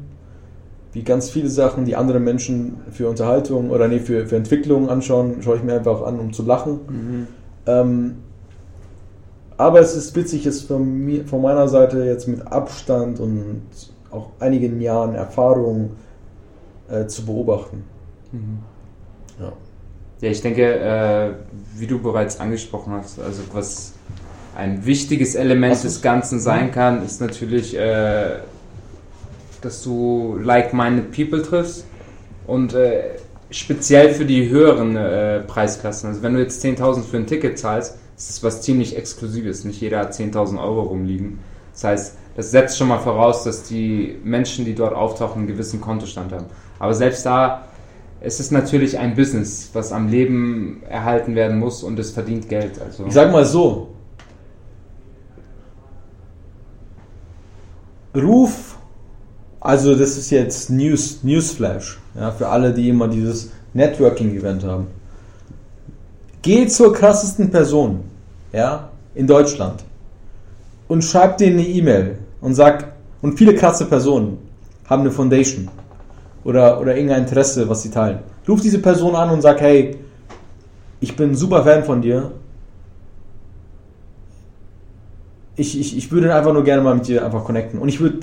[0.92, 5.42] Wie ganz viele Sachen, die andere Menschen für Unterhaltung oder nee, für, für Entwicklung anschauen,
[5.42, 6.80] schaue ich mir einfach an, um zu lachen.
[6.88, 7.26] Mhm.
[7.66, 8.14] Ähm,
[9.58, 13.62] aber es ist witzig, es von, mir, von meiner Seite jetzt mit Abstand und
[14.10, 15.90] auch einigen Jahren Erfahrung
[16.88, 17.84] äh, zu beobachten.
[18.32, 18.58] Mhm.
[19.40, 19.52] Ja.
[20.20, 21.30] Ja, ich denke, äh,
[21.76, 23.92] wie du bereits angesprochen hast, also was
[24.56, 25.82] ein wichtiges Element so.
[25.84, 28.36] des Ganzen sein kann, ist natürlich, äh,
[29.60, 31.84] dass du like-minded people triffst
[32.46, 33.16] und äh,
[33.50, 36.08] speziell für die höheren äh, Preisklassen.
[36.08, 39.64] Also wenn du jetzt 10.000 für ein Ticket zahlst, ist das was ziemlich Exklusives.
[39.64, 41.38] Nicht jeder hat 10.000 Euro rumliegen.
[41.72, 45.80] Das heißt, das setzt schon mal voraus, dass die Menschen, die dort auftauchen, einen gewissen
[45.80, 46.46] Kontostand haben.
[46.78, 47.66] Aber selbst da
[48.20, 52.80] es ist natürlich ein Business, was am Leben erhalten werden muss und es verdient Geld.
[52.80, 53.94] Also Ich sag mal so:
[58.14, 58.78] Ruf,
[59.60, 64.86] also das ist jetzt News, Newsflash, ja, für alle, die immer dieses Networking-Event haben.
[66.46, 68.04] Geh zur krassesten Person,
[68.52, 69.82] ja, in Deutschland
[70.86, 74.38] und schreib denen eine E-Mail und sag, und viele krasse Personen
[74.88, 75.68] haben eine Foundation
[76.44, 78.20] oder, oder irgendein Interesse, was sie teilen.
[78.48, 79.96] Ruf diese Person an und sag, hey,
[81.00, 82.30] ich bin ein super Fan von dir.
[85.56, 87.80] Ich, ich, ich würde einfach nur gerne mal mit dir einfach connecten.
[87.80, 88.20] Und ich würde,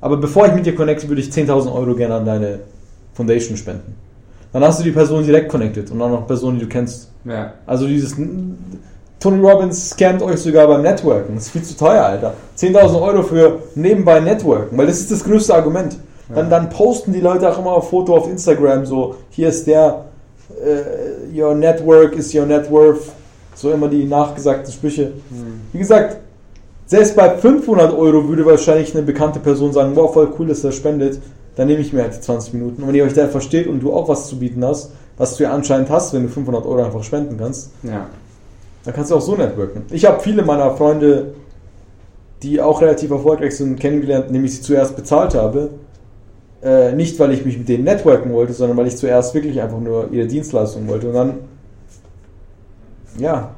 [0.00, 2.60] aber bevor ich mit dir connecte, würde ich 10.000 Euro gerne an deine
[3.14, 4.03] Foundation spenden.
[4.54, 7.10] Dann hast du die Person direkt connected und auch noch Personen, die du kennst.
[7.24, 8.14] ja, Also dieses
[9.18, 11.34] Tony Robbins scammt euch sogar beim Networken.
[11.34, 12.34] Das ist viel zu teuer, Alter.
[12.56, 15.96] 10.000 Euro für nebenbei Networken, weil das ist das größte Argument.
[16.32, 20.04] Dann, dann posten die Leute auch immer ein Foto auf Instagram, so, hier ist der,
[20.64, 23.00] äh, your network is your net worth.
[23.56, 25.12] So immer die nachgesagten Sprüche.
[25.72, 26.18] Wie gesagt,
[26.86, 30.72] selbst bei 500 Euro würde wahrscheinlich eine bekannte Person sagen, wow, voll cool, dass er
[30.72, 31.18] spendet.
[31.56, 32.82] Dann nehme ich mir halt die 20 Minuten.
[32.82, 35.44] Und wenn ihr euch da versteht und du auch was zu bieten hast, was du
[35.44, 38.06] ja anscheinend hast, wenn du 500 Euro einfach spenden kannst, ja.
[38.84, 39.82] dann kannst du auch so networken.
[39.90, 41.34] Ich habe viele meiner Freunde,
[42.42, 45.70] die auch relativ erfolgreich sind, kennengelernt, indem ich sie zuerst bezahlt habe.
[46.62, 49.80] Äh, nicht, weil ich mich mit denen networken wollte, sondern weil ich zuerst wirklich einfach
[49.80, 51.08] nur ihre Dienstleistung wollte.
[51.08, 51.34] Und dann,
[53.18, 53.54] ja,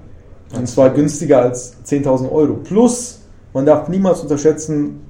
[0.54, 2.54] und zwar günstiger als 10.000 Euro.
[2.54, 3.20] Plus,
[3.54, 5.05] man darf niemals unterschätzen,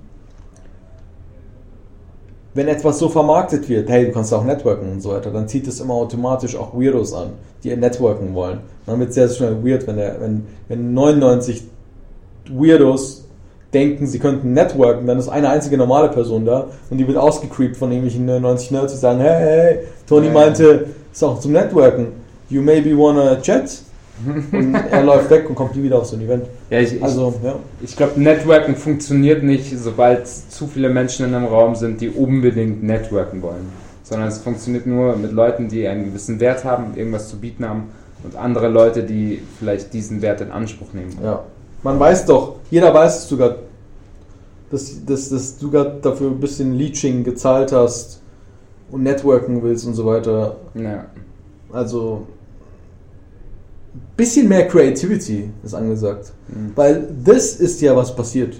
[2.56, 5.68] wenn etwas so vermarktet wird, hey, du kannst auch networken und so weiter, dann zieht
[5.68, 8.60] es immer automatisch auch Weirdos an, die networken wollen.
[8.86, 11.64] Dann wird es sehr schnell weird, wenn, der, wenn, wenn 99
[12.48, 13.26] Weirdos
[13.74, 17.76] denken, sie könnten networken, dann ist eine einzige normale Person da und die wird ausgecreept
[17.76, 22.08] von irgendwelchen 90 Nerds, die sagen, hey, hey, Tony meinte, ist auch zum Networken.
[22.48, 23.82] You maybe wanna chat?
[24.24, 26.46] Und er läuft weg und kommt nie wieder auf so ein Event.
[26.70, 27.56] Ja, ich, ich, Also, ja.
[27.82, 32.82] ich glaube, Networken funktioniert nicht, sobald zu viele Menschen in einem Raum sind, die unbedingt
[32.82, 33.68] networken wollen.
[34.02, 37.90] Sondern es funktioniert nur mit Leuten, die einen gewissen Wert haben, irgendwas zu bieten haben
[38.24, 41.16] und andere Leute, die vielleicht diesen Wert in Anspruch nehmen.
[41.22, 41.44] Ja.
[41.82, 43.56] Man weiß doch, jeder weiß es sogar,
[44.70, 48.20] dass, dass, dass du gerade dafür ein bisschen Leeching gezahlt hast
[48.90, 50.56] und networken willst und so weiter.
[50.74, 51.06] Ja.
[51.72, 52.26] Also
[54.16, 56.32] bisschen mehr Creativity ist angesagt.
[56.48, 56.72] Mhm.
[56.74, 58.56] Weil das ist ja was passiert.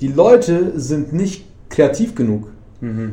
[0.00, 2.48] Die Leute sind nicht kreativ genug.
[2.80, 3.12] Mhm.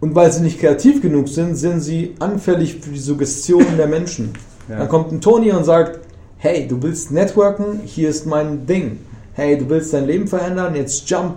[0.00, 4.32] Und weil sie nicht kreativ genug sind, sind sie anfällig für die Suggestion der Menschen.
[4.68, 4.78] Ja.
[4.78, 6.00] Dann kommt ein Tony und sagt,
[6.36, 8.98] hey, du willst networken, hier ist mein Ding.
[9.32, 11.36] Hey, du willst dein Leben verändern, jetzt jump,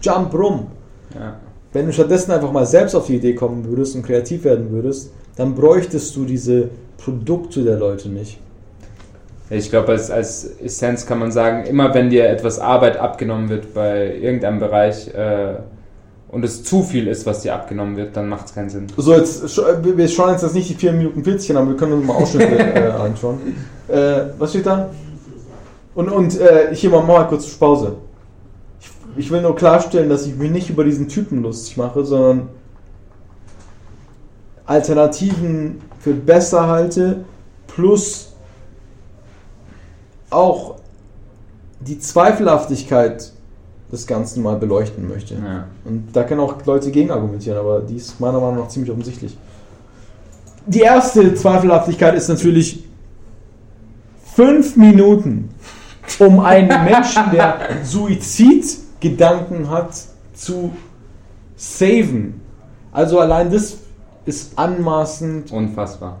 [0.00, 0.68] jump rum.
[1.14, 1.36] Ja.
[1.72, 5.10] Wenn du stattdessen einfach mal selbst auf die Idee kommen würdest und kreativ werden würdest,
[5.36, 8.38] dann bräuchtest du diese Produkte der Leute nicht.
[9.48, 13.74] Ich glaube, als, als Essenz kann man sagen, immer wenn dir etwas Arbeit abgenommen wird
[13.74, 15.54] bei irgendeinem Bereich äh,
[16.28, 18.88] und es zu viel ist, was dir abgenommen wird, dann macht es keinen Sinn.
[18.96, 22.06] So, jetzt, wir schauen jetzt nicht die 4 Minuten 40 an, aber wir können uns
[22.06, 23.38] mal Ausschnitte äh, anschauen.
[23.86, 24.90] Äh, was steht da?
[25.94, 27.94] Und, und äh, hier mal, mal kurz Pause.
[28.80, 32.48] Ich, ich will nur klarstellen, dass ich mich nicht über diesen Typen lustig mache, sondern
[34.66, 37.24] Alternativen für besser halte,
[37.68, 38.35] plus
[40.36, 40.76] auch
[41.80, 43.32] die Zweifelhaftigkeit
[43.90, 45.34] des Ganzen mal beleuchten möchte.
[45.34, 45.66] Ja.
[45.84, 49.36] Und da können auch Leute gegen argumentieren, aber die ist meiner Meinung nach ziemlich offensichtlich.
[50.66, 52.84] Die erste Zweifelhaftigkeit ist natürlich
[54.34, 55.50] fünf Minuten,
[56.18, 59.94] um einen Menschen, der Suizidgedanken hat,
[60.34, 60.72] zu
[61.56, 62.40] saven.
[62.92, 63.78] Also allein das
[64.24, 66.18] ist anmaßend Unfassbar.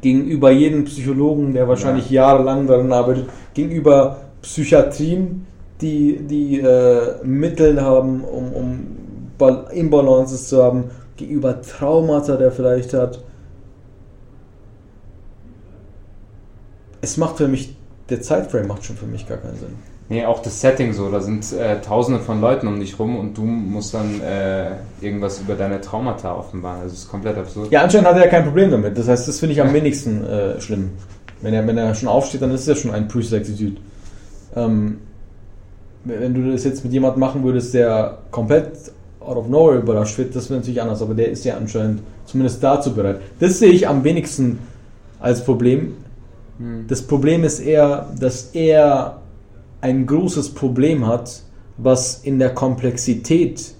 [0.00, 5.46] Gegenüber jedem Psychologen, der wahrscheinlich jahrelang daran arbeitet, gegenüber Psychiatrien,
[5.80, 8.86] die, die äh, Mittel haben, um, um
[9.38, 10.84] Bal Imbalances zu haben,
[11.16, 13.22] gegenüber Traumata, der vielleicht hat.
[17.00, 17.76] Es macht für mich,
[18.08, 19.97] der Zeitframe macht schon für mich gar keinen Sinn.
[20.10, 23.36] Nee, auch das Setting so, da sind äh, tausende von Leuten um dich rum und
[23.36, 24.70] du musst dann äh,
[25.02, 26.80] irgendwas über deine Traumata offenbaren.
[26.80, 27.70] Also das ist komplett absurd.
[27.70, 28.96] Ja, anscheinend hat er ja kein Problem damit.
[28.96, 30.92] Das heißt, das finde ich am wenigsten äh, schlimm.
[31.42, 33.76] Wenn er, wenn er schon aufsteht, dann ist es ja schon ein Pre-Execute.
[34.56, 34.98] Ähm,
[36.04, 38.72] wenn du das jetzt mit jemandem machen würdest, der komplett
[39.20, 42.62] out of nowhere überrascht wird, das wäre natürlich anders, aber der ist ja anscheinend zumindest
[42.62, 43.20] dazu bereit.
[43.40, 44.58] Das sehe ich am wenigsten
[45.20, 45.96] als Problem.
[46.58, 46.86] Hm.
[46.88, 49.18] Das Problem ist eher, dass er
[49.80, 51.42] ein großes Problem hat,
[51.76, 53.74] was in der Komplexität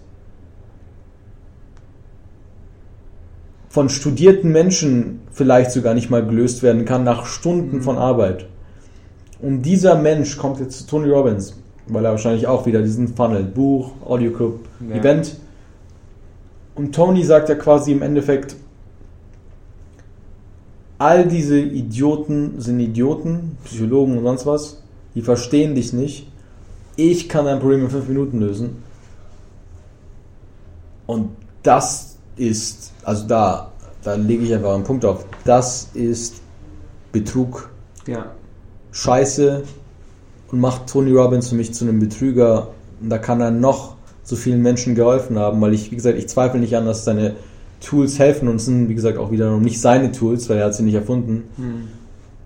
[3.68, 8.46] von studierten Menschen vielleicht sogar nicht mal gelöst werden kann nach Stunden von Arbeit.
[9.40, 11.54] Und dieser Mensch kommt jetzt zu Tony Robbins,
[11.86, 14.96] weil er wahrscheinlich auch wieder diesen Funnel, Buch, Audioclub, Ja.
[14.96, 15.36] Event.
[16.74, 18.56] Und Tony sagt ja quasi im Endeffekt,
[20.98, 24.82] all diese Idioten sind Idioten, Psychologen und sonst was,
[25.18, 26.28] die verstehen dich nicht.
[26.94, 28.84] Ich kann dein Problem in fünf Minuten lösen.
[31.08, 31.30] Und
[31.64, 33.72] das ist, also da,
[34.04, 35.26] da lege ich einfach einen Punkt auf.
[35.44, 36.36] Das ist
[37.10, 37.68] Betrug,
[38.06, 38.26] Ja.
[38.92, 39.64] Scheiße
[40.52, 42.68] und macht Tony Robbins für mich zu einem Betrüger.
[43.00, 46.28] Und da kann er noch so vielen Menschen geholfen haben, weil ich, wie gesagt, ich
[46.28, 47.34] zweifle nicht an, dass seine
[47.80, 50.84] Tools helfen und sind, wie gesagt, auch wiederum nicht seine Tools, weil er hat sie
[50.84, 51.42] nicht erfunden.
[51.56, 51.88] Hm.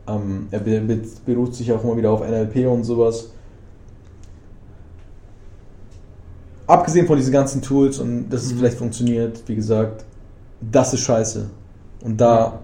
[0.08, 3.30] Ähm, er be be beruht sich auch immer wieder auf NLP und sowas.
[6.66, 8.58] Abgesehen von diesen ganzen Tools und dass es Mhm.
[8.58, 10.04] vielleicht funktioniert, wie gesagt,
[10.60, 11.50] das ist scheiße.
[12.02, 12.60] Und da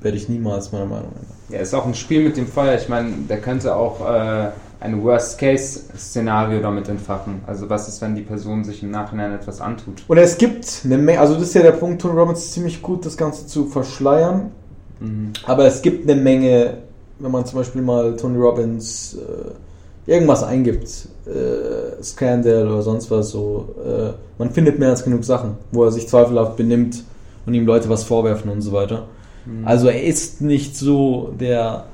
[0.00, 1.36] werde ich niemals meiner Meinung ändern.
[1.48, 2.74] Ja, ist auch ein Spiel mit dem Feuer.
[2.76, 7.40] Ich meine, der könnte auch äh, ein Worst-Case-Szenario damit entfachen.
[7.46, 10.02] Also was ist, wenn die Person sich im Nachhinein etwas antut?
[10.08, 12.82] Und es gibt eine Menge, also das ist ja der Punkt, Tony Robbins ist ziemlich
[12.82, 14.50] gut, das Ganze zu verschleiern.
[15.00, 15.32] Mhm.
[15.44, 16.78] Aber es gibt eine Menge,
[17.18, 23.30] wenn man zum Beispiel mal Tony Robbins äh, irgendwas eingibt, äh, Scandal oder sonst was,
[23.30, 27.02] so, äh, man findet mehr als genug Sachen, wo er sich zweifelhaft benimmt
[27.44, 29.06] und ihm Leute was vorwerfen und so weiter.
[29.64, 31.84] Also er ist nicht so der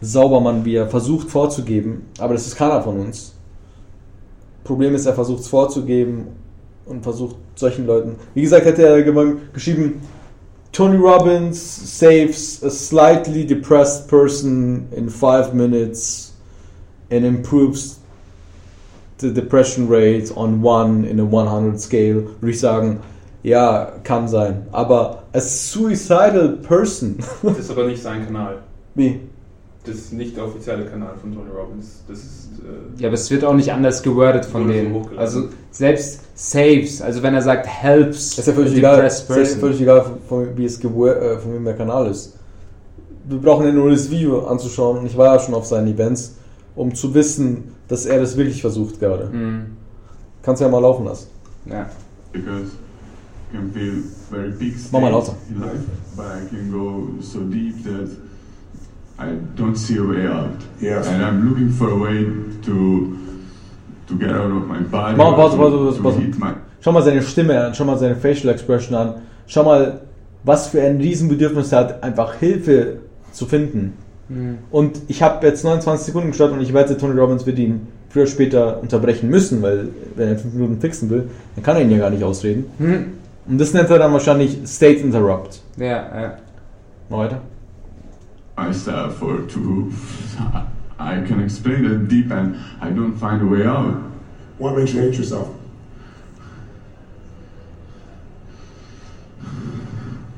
[0.00, 3.34] Saubermann, wie er versucht vorzugeben, aber das ist keiner von uns.
[4.64, 6.26] Problem ist, er versucht es vorzugeben
[6.86, 8.16] und versucht solchen Leuten.
[8.34, 9.02] Wie gesagt, hätte er
[9.52, 10.02] geschrieben,
[10.72, 16.32] Tony Robbins saves a slightly depressed person in five minutes
[17.10, 17.98] and improves
[19.18, 23.00] the depression rate on one in a 100 scale, würde ich sagen,
[23.42, 24.66] ja, kann sein.
[24.72, 28.58] Aber a suicidal person, Das ist aber nicht sein Kanal.
[28.94, 29.20] wie?
[29.84, 32.02] Das ist nicht der offizielle Kanal von Tony Robbins.
[32.06, 32.48] Das ist.
[32.60, 35.06] Äh, Ja, aber es wird auch nicht anders gewordet von so denen.
[35.16, 35.48] Also
[35.78, 39.80] selbst saves, also wenn er sagt helps Das ist ja völlig egal, ist ja völlig
[39.80, 42.36] egal von, wie es äh, von wem der Kanal ist.
[43.28, 46.34] Wir brauchen ja nur das Video anzuschauen und ich war ja schon auf seinen Events,
[46.74, 49.26] um zu wissen, dass er das wirklich versucht gerade.
[49.26, 49.76] Mhm.
[50.42, 51.28] Kannst ja mal laufen lassen.
[51.66, 51.86] Ja.
[52.32, 52.76] because
[53.52, 55.36] can feel very big Mach mal stakes lauter.
[55.48, 58.10] in life, but I can go so deep that
[59.18, 60.58] I don't see a way out.
[60.80, 61.06] Yes.
[61.06, 62.24] And I'm looking for a way
[62.66, 63.27] to
[64.08, 65.16] to get out of my body.
[65.16, 66.54] Mach mal Pause, Pause, Pause, Pause.
[66.80, 69.14] Schau mal seine Stimme an, schau mal seine Facial Expression an,
[69.46, 70.00] schau mal,
[70.44, 72.98] was für ein Riesenbedürfnis er hat, einfach Hilfe
[73.32, 73.94] zu finden.
[74.28, 74.58] Mhm.
[74.70, 78.22] Und ich habe jetzt 29 Sekunden gestartet und ich wette, Tony Robbins wird ihn früher
[78.22, 81.90] oder später unterbrechen müssen, weil wenn er 5 Minuten fixen will, dann kann er ihn
[81.90, 82.66] ja gar nicht ausreden.
[82.78, 83.04] Mhm.
[83.46, 85.60] Und das nennt er dann wahrscheinlich State Interrupt.
[85.76, 86.34] Ja, ja.
[87.08, 87.40] Mal weiter.
[88.58, 89.92] myself or to
[90.98, 94.02] I can explain it deep and I don't find a way out.
[94.58, 95.48] What makes you hate yourself?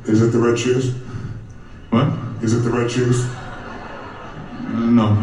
[0.05, 0.95] Is it the red shoes?
[1.91, 2.09] What?
[2.43, 3.25] Is it the red shoes?
[4.73, 5.17] No.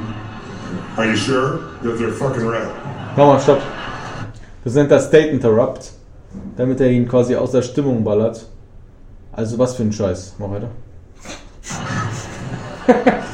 [0.97, 2.67] Are you sure that they're fucking red?
[3.15, 3.61] Nochmal, stopp.
[4.63, 5.91] Das nennt er State Interrupt,
[6.57, 8.45] damit er ihn quasi aus der Stimmung ballert.
[9.31, 10.35] Also was für ein Scheiß.
[10.39, 10.71] Mach weiter.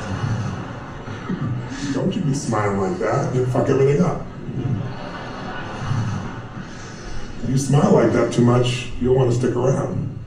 [2.23, 3.35] You be smiling like that.
[3.35, 4.25] You'll fuck everything up.
[7.47, 10.17] You smile like that too much, you'll want to stick around.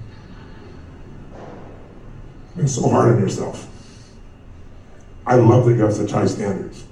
[2.56, 3.66] You're so hard on yourself.
[5.26, 6.84] I love that you have such high standards.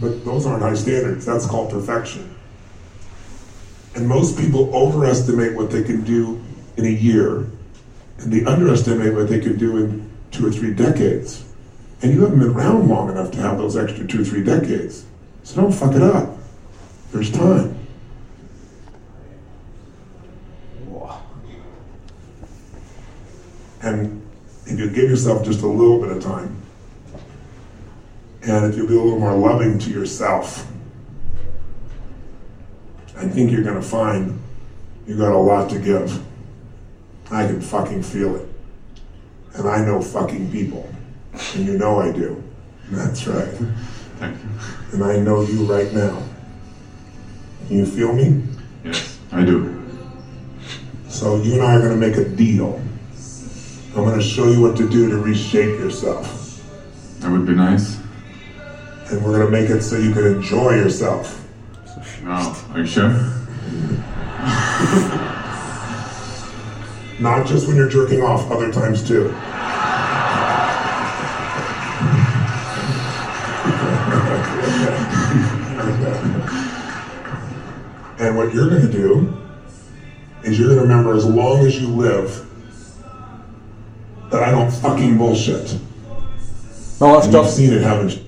[0.00, 1.24] But those aren't high standards.
[1.24, 2.34] That's called perfection.
[3.94, 6.42] And most people overestimate what they can do
[6.76, 7.46] in a year,
[8.18, 11.44] and they underestimate what they can do in two or three decades.
[12.02, 15.04] And you haven't been around long enough to have those extra two three decades.
[15.44, 16.36] So don't fuck it up.
[17.12, 17.78] There's time.
[23.82, 24.22] And
[24.66, 26.56] if you give yourself just a little bit of time,
[28.42, 30.68] and if you be a little more loving to yourself,
[33.16, 34.40] I think you're going to find
[35.06, 36.24] you got a lot to give.
[37.30, 38.48] I can fucking feel it.
[39.54, 40.88] And I know fucking people.
[41.32, 42.42] And you know I do.
[42.90, 43.52] That's right.
[44.18, 44.48] Thank you.
[44.92, 46.22] And I know you right now.
[47.66, 48.42] Can you feel me?
[48.84, 49.80] Yes, I do.
[51.08, 52.80] So you and I are going to make a deal.
[53.94, 56.62] I'm going to show you what to do to reshape yourself.
[57.20, 57.98] That would be nice.
[59.10, 61.38] And we're going to make it so you can enjoy yourself.
[62.24, 63.10] Oh, are you sure?
[67.20, 69.34] Not just when you're jerking off, other times too.
[78.32, 79.36] And what you're going to do
[80.42, 82.46] is you're going to remember as long as you live
[84.30, 85.78] that I don't fucking bullshit.
[87.00, 87.46] And stopp.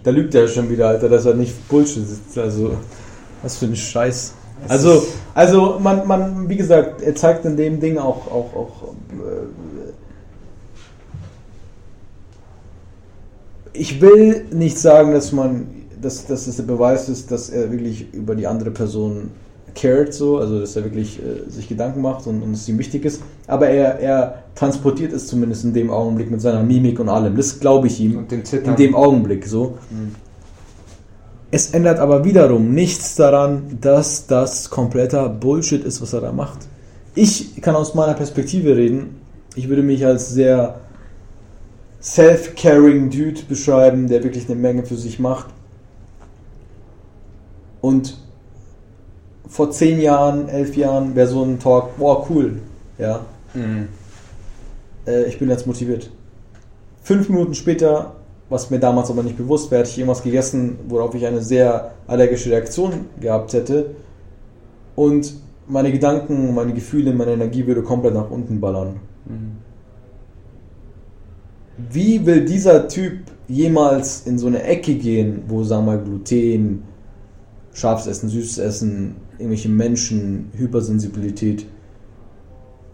[0.02, 2.36] Da lügt er schon wieder, Alter, dass er nicht Bullshit sitzt.
[2.36, 2.76] Also,
[3.42, 4.34] was für ein Scheiß.
[4.68, 9.46] Also, also man, man, wie gesagt, er zeigt in dem Ding auch, auch, auch äh,
[13.72, 15.66] ich will nicht sagen, dass man,
[16.00, 19.30] dass, dass das der Beweis ist, dass er wirklich über die andere Person
[19.74, 23.04] cared, so, also dass er wirklich äh, sich Gedanken macht und, und es ihm wichtig
[23.04, 23.22] ist.
[23.46, 27.36] Aber er, er transportiert es zumindest in dem Augenblick mit seiner Mimik und allem.
[27.36, 28.76] Das glaube ich ihm Und in Zittern.
[28.76, 29.78] dem Augenblick so.
[31.50, 36.66] Es ändert aber wiederum nichts daran, dass das kompletter Bullshit ist, was er da macht.
[37.14, 39.20] Ich kann aus meiner Perspektive reden.
[39.54, 40.80] Ich würde mich als sehr
[42.02, 45.46] self-caring Dude beschreiben, der wirklich eine Menge für sich macht.
[47.80, 48.18] Und
[49.54, 52.60] vor zehn Jahren, elf Jahren wäre so ein Talk, boah, cool.
[52.98, 53.20] Ja,
[53.54, 53.88] Mhm.
[55.06, 56.10] äh, ich bin jetzt motiviert.
[57.02, 58.14] Fünf Minuten später
[58.50, 61.92] was mir damals aber nicht bewusst wäre, hätte ich irgendwas gegessen, worauf ich eine sehr
[62.06, 63.94] allergische Reaktion gehabt hätte.
[64.94, 65.34] Und
[65.66, 69.00] meine Gedanken, meine Gefühle, meine Energie würde komplett nach unten ballern.
[71.90, 76.84] Wie will dieser Typ jemals in so eine Ecke gehen, wo, sagen wir mal, Gluten,
[77.72, 81.66] scharfes Essen, süßes Essen, irgendwelche Menschen, Hypersensibilität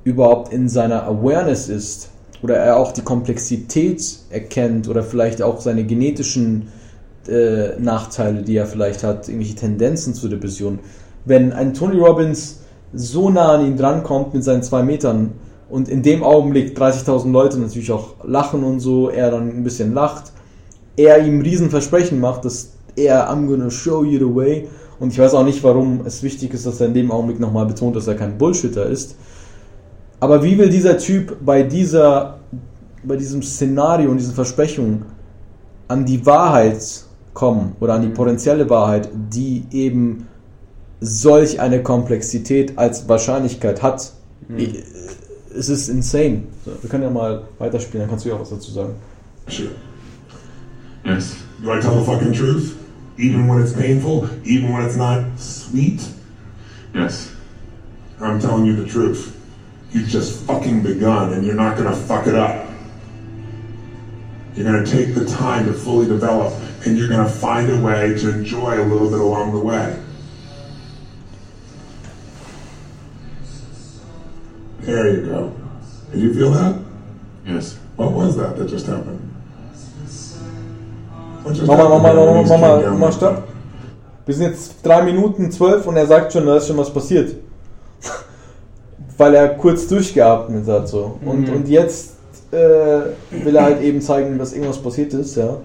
[0.04, 2.10] überhaupt in seiner Awareness ist
[2.42, 6.68] oder er auch die Komplexität erkennt oder vielleicht auch seine genetischen
[7.28, 10.78] äh, Nachteile, die er vielleicht hat, irgendwelche Tendenzen zur Depression.
[11.24, 12.60] Wenn ein Tony Robbins
[12.92, 15.32] so nah an ihn drankommt mit seinen zwei Metern
[15.68, 19.94] und in dem Augenblick 30.000 Leute natürlich auch lachen und so, er dann ein bisschen
[19.94, 20.32] lacht,
[20.96, 24.68] er ihm Riesenversprechen macht, dass er I'm gonna show you the way
[25.00, 27.64] und ich weiß auch nicht, warum es wichtig ist, dass er in dem Augenblick nochmal
[27.64, 29.16] betont, dass er kein Bullshitter ist.
[30.20, 32.38] Aber wie will dieser Typ bei dieser,
[33.02, 35.06] bei diesem Szenario und diesen Versprechungen
[35.88, 36.84] an die Wahrheit
[37.32, 40.28] kommen oder an die potenzielle Wahrheit, die eben
[41.00, 44.12] solch eine Komplexität als Wahrscheinlichkeit hat?
[45.56, 46.42] Es ist insane.
[46.66, 48.94] So, wir können ja mal weiterspielen, dann kannst du ja auch was dazu sagen.
[49.48, 49.70] Shit.
[51.04, 51.36] Yes.
[51.64, 52.74] Do I tell the fucking truth?
[53.18, 54.28] Even when it's painful?
[54.46, 56.08] Even when it's not sweet?
[56.94, 57.34] Yes.
[58.20, 59.36] I'm telling you the truth.
[59.92, 62.68] You've just fucking begun and you're not gonna fuck it up.
[64.54, 66.52] You're gonna take the time to fully develop
[66.84, 70.00] and you're gonna find a way to enjoy a little bit along the way.
[74.80, 75.54] There you go.
[76.12, 76.80] Did you feel that?
[77.46, 77.78] Yes.
[77.96, 79.29] What was that that just happened?
[81.44, 83.36] Mama, happened Mama, there when Mama, these Mama, came down Mama, like stopp.
[83.36, 83.44] that?
[84.26, 87.34] Wir sind jetzt drei Minuten zwölf und er sagt schon, da ist schon was passiert.
[89.18, 91.18] Weil er kurz durchgeatmet hat so.
[91.24, 92.12] Und, und jetzt
[92.52, 92.56] äh,
[93.44, 95.56] will er halt eben zeigen, dass irgendwas passiert ist, ja.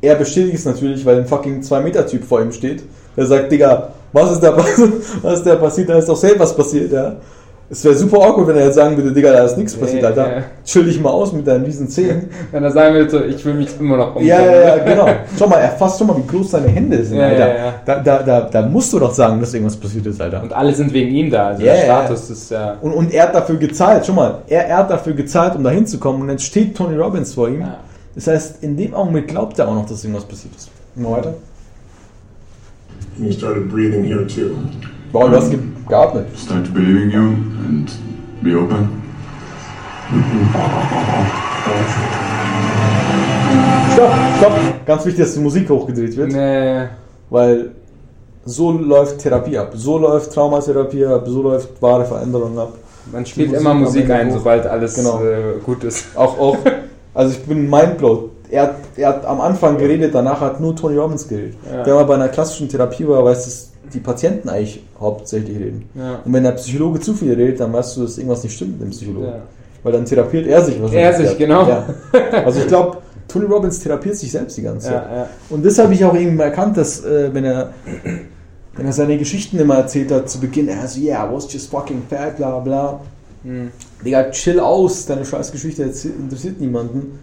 [0.00, 2.82] Er bestätigt es natürlich, weil ein fucking 2-Meter-Typ vor ihm steht.
[3.16, 4.56] Der sagt, Digga, was ist da,
[5.22, 5.88] was ist da passiert?
[5.88, 7.16] Da ist doch safe was passiert, ja.
[7.72, 10.06] Es wäre super awkward, wenn er jetzt sagen würde, Digga, da ist nichts passiert, Nee,
[10.08, 10.36] Alter.
[10.36, 10.42] ja.
[10.62, 12.28] Chill dich mal aus mit deinen riesen Zähnen.
[12.52, 14.28] Wenn er sagen würde, ich will mich immer noch umbringen.
[14.28, 15.08] Ja, ja, ja, genau.
[15.38, 17.48] Schau mal, erfasst schon mal, wie groß deine Hände sind, Ja, Alter.
[17.48, 17.74] ja, ja.
[17.86, 20.42] Da, da, da, da musst du doch sagen, dass irgendwas passiert ist, Alter.
[20.42, 21.46] Und alle sind wegen ihm da.
[21.48, 22.04] Also Ja, der ja.
[22.04, 22.76] Status ist ja.
[22.82, 25.70] Und, und er hat dafür gezahlt, schau mal, er, er hat dafür gezahlt, um da
[25.70, 27.62] hinzukommen und jetzt steht Tony Robbins vor ihm.
[27.62, 27.78] Ja.
[28.14, 30.68] Das heißt, in dem Augenblick glaubt er auch noch, dass irgendwas passiert ist.
[30.94, 31.34] Mal weiter.
[33.16, 34.50] And you started breathing here too.
[35.12, 35.58] Wow, du hast ge
[35.88, 36.26] geatmet.
[36.38, 37.20] Start believing you
[37.68, 37.90] and
[38.42, 38.88] be open.
[43.92, 44.52] Stopp, stopp.
[44.86, 46.86] Ganz wichtig, dass die Musik hochgedreht wird, Nee.
[47.30, 47.70] weil
[48.44, 49.72] so läuft Therapie ab.
[49.74, 52.72] So läuft Traumatherapie ab, so läuft wahre Veränderung ab.
[53.12, 54.34] Man spielt Musik immer Musik ein, hoch.
[54.38, 55.20] sobald alles Genau.
[55.22, 56.16] äh, gut ist.
[56.16, 56.56] Auch, auch,
[57.14, 58.30] also ich bin mindblown.
[58.50, 61.54] Er hat, er hat am Anfang geredet, danach hat nur Tony Robbins geredet.
[61.70, 61.86] Ja.
[61.86, 65.88] Wenn man bei einer klassischen Therapie war, weiß, dass die Patienten eigentlich hauptsächlich reden.
[65.94, 66.20] Ja.
[66.24, 68.88] Und wenn der Psychologe zu viel redet, dann weißt du, dass irgendwas nicht stimmt mit
[68.88, 69.26] dem Psychologen.
[69.26, 69.42] Ja.
[69.82, 71.04] Weil dann therapiert er sich wahrscheinlich.
[71.04, 71.68] Er sich, genau.
[71.68, 71.86] Ja.
[72.44, 75.28] Also ich glaube, Tony Robbins therapiert sich selbst die ganze Zeit.
[75.50, 77.72] Und das habe ich auch irgendwie erkannt, dass äh, wenn er
[78.74, 81.70] wenn er seine Geschichten immer erzählt hat zu Beginn, er so, yeah, I was just
[81.70, 83.00] fucking fat, bla bla.
[83.44, 83.70] Hm.
[84.04, 87.18] Digga, chill aus, deine scheiß Geschichte interessiert niemanden.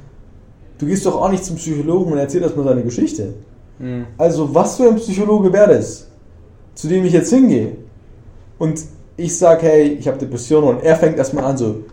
[0.78, 3.34] Du gehst doch auch nicht zum Psychologen und erzählst erstmal deine Geschichte.
[3.80, 4.06] Hm.
[4.18, 6.08] Also, was für ein Psychologe wäre das,
[6.80, 7.76] zu dem ich jetzt hingehe?
[8.58, 8.82] Und
[9.18, 11.84] ich sag, hey, ich habe Depressionen und er fängt erstmal an so,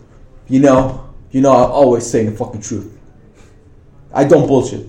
[0.49, 1.01] you know,
[1.33, 2.87] you know, I'm always saying the fucking truth.
[4.15, 4.89] I don't bullshit.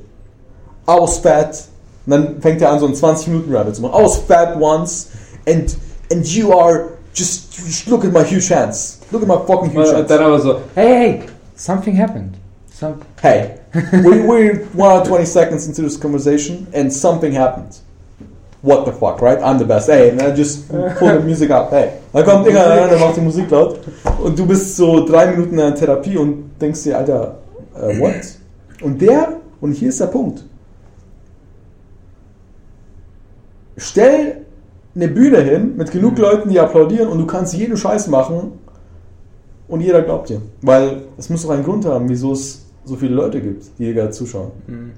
[0.88, 1.68] I was fat.
[2.06, 4.00] Und dann fängt er an, so einen 20-Minuten-Rabbit zu machen.
[4.00, 5.08] I was fat once
[5.48, 5.76] and,
[6.12, 9.00] and you are just, just look at my huge hands.
[9.12, 10.08] Look at my fucking huge Und hands.
[10.10, 11.22] dann aber so, hey, hey,
[11.56, 12.36] something happened.
[12.72, 17.80] Some Hey, we, we're one or 20 seconds into this conversation and something happened.
[18.68, 19.40] What the fuck, right?
[19.42, 19.88] I'm the best.
[19.88, 21.72] Hey, and I just pull the music up.
[21.72, 21.90] Hey.
[22.12, 23.80] Dann kommt irgendeiner der macht die Musik laut.
[24.22, 27.38] Und du bist so drei Minuten in der Therapie und denkst dir, Alter,
[27.82, 28.38] äh, what?
[28.82, 30.44] Und der, und hier ist der Punkt.
[33.78, 34.46] Stell
[34.94, 38.60] eine Bühne hin mit genug Leuten, die applaudieren und du kannst jeden Scheiß machen
[39.70, 40.42] und jeder glaubt dir.
[40.62, 43.94] Weil es muss doch einen Grund haben, wieso es so viele Leute gibt, die dir
[43.94, 44.52] gerade zuschauen.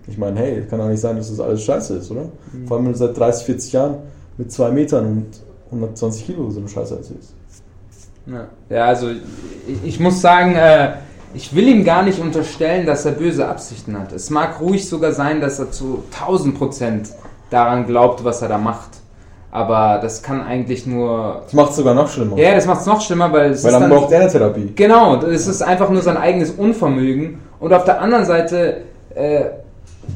[0.07, 2.25] Ich meine, hey, kann doch nicht sein, dass das alles scheiße ist, oder?
[2.67, 3.95] Vor allem wenn du seit 30, 40 Jahren
[4.37, 5.25] mit zwei Metern und
[5.71, 7.33] 120 Kilo so eine Scheiße erzählst.
[8.25, 10.93] Ja, ja also ich, ich muss sagen, äh,
[11.33, 14.11] ich will ihm gar nicht unterstellen, dass er böse Absichten hat.
[14.13, 17.09] Es mag ruhig sogar sein, dass er zu 1000 Prozent
[17.49, 18.89] daran glaubt, was er da macht.
[19.51, 21.41] Aber das kann eigentlich nur.
[21.45, 22.37] Das macht es sogar noch schlimmer.
[22.37, 23.89] Ja, das macht es noch schlimmer, weil es Weil dann.
[23.89, 24.73] braucht er eine Therapie.
[24.75, 27.39] Genau, es ist einfach nur sein eigenes Unvermögen.
[27.59, 28.81] Und auf der anderen Seite,
[29.15, 29.45] äh,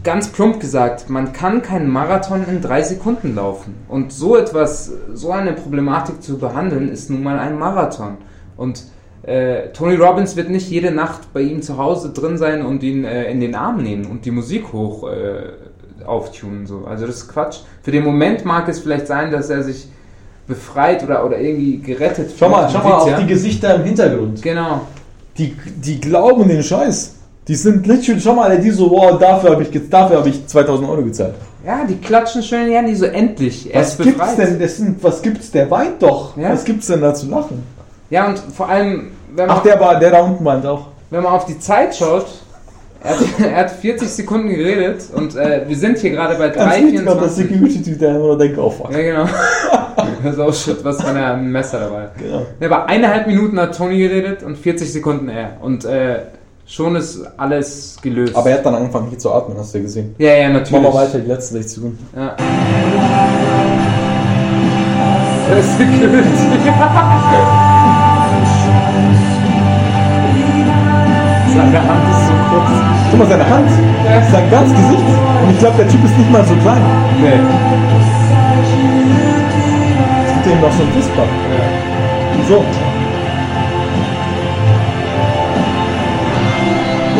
[0.04, 3.76] ganz plump gesagt, man kann keinen Marathon in drei Sekunden laufen.
[3.88, 8.18] Und so etwas, so eine Problematik zu behandeln, ist nun mal ein Marathon.
[8.58, 8.84] Und
[9.24, 13.06] äh, Tony Robbins wird nicht jede Nacht bei ihm zu Hause drin sein und ihn
[13.06, 16.66] äh, in den Arm nehmen und die Musik hoch äh, auftunen.
[16.66, 16.86] So.
[16.86, 17.60] Also das ist Quatsch.
[17.82, 19.88] Für den Moment mag es vielleicht sein, dass er sich
[20.46, 23.20] befreit oder, oder irgendwie gerettet Schau mal, schau mal auf ja.
[23.20, 24.42] die Gesichter im Hintergrund.
[24.42, 24.82] Genau.
[25.38, 27.16] Die, die glauben den Scheiß.
[27.48, 30.90] Die sind literally, schau mal, die so, wow, dafür habe ich, dafür hab ich 2000
[30.90, 31.36] Euro gezahlt.
[31.66, 33.74] Ja, die klatschen schön in die die so endlich.
[33.74, 34.38] Er Was gibt's befreit.
[34.38, 34.60] denn?
[34.60, 35.52] Das sind, was gibt's?
[35.52, 36.38] Der weint doch.
[36.38, 36.52] Ja.
[36.52, 37.64] Was gibt's denn da zu lachen?
[38.10, 40.88] Ja, und vor allem, wenn man, Ach, der war, der da unten weint auch.
[41.10, 42.26] wenn man auf die Zeit schaut,
[43.02, 46.76] er hat, er hat 40 Sekunden geredet und äh, wir sind hier gerade bei Ganz
[46.78, 47.42] wichtig, auch das 3,24.
[47.42, 48.92] Security-Typ, der immer denkt, oh fuck.
[48.92, 49.26] Ja, genau.
[50.24, 52.08] Das ist auch shit, was er ein Messer dabei.
[52.18, 52.46] Genau.
[52.60, 55.58] Ja, aber eineinhalb Minuten hat Tony geredet und 40 Sekunden er.
[55.62, 56.20] Und äh,
[56.66, 58.36] schon ist alles gelöst.
[58.36, 60.16] Aber er hat dann angefangen hier zu atmen, hast du ja gesehen.
[60.18, 60.84] ja, ja, natürlich.
[60.84, 62.08] mal weiter, die letzten 60 Sekunden.
[62.16, 62.36] Ja.
[65.50, 65.78] Das ist.
[71.54, 72.70] Seine Hand ist so kurz.
[73.12, 73.70] Guck mal, seine Hand,
[74.32, 75.04] sein ganzes Gesicht.
[75.44, 76.82] Und ich glaube, der Typ ist nicht mal so klein.
[77.22, 77.40] Nee.
[80.26, 81.28] Es gibt ihm noch so ein Fußball.
[82.48, 82.93] So.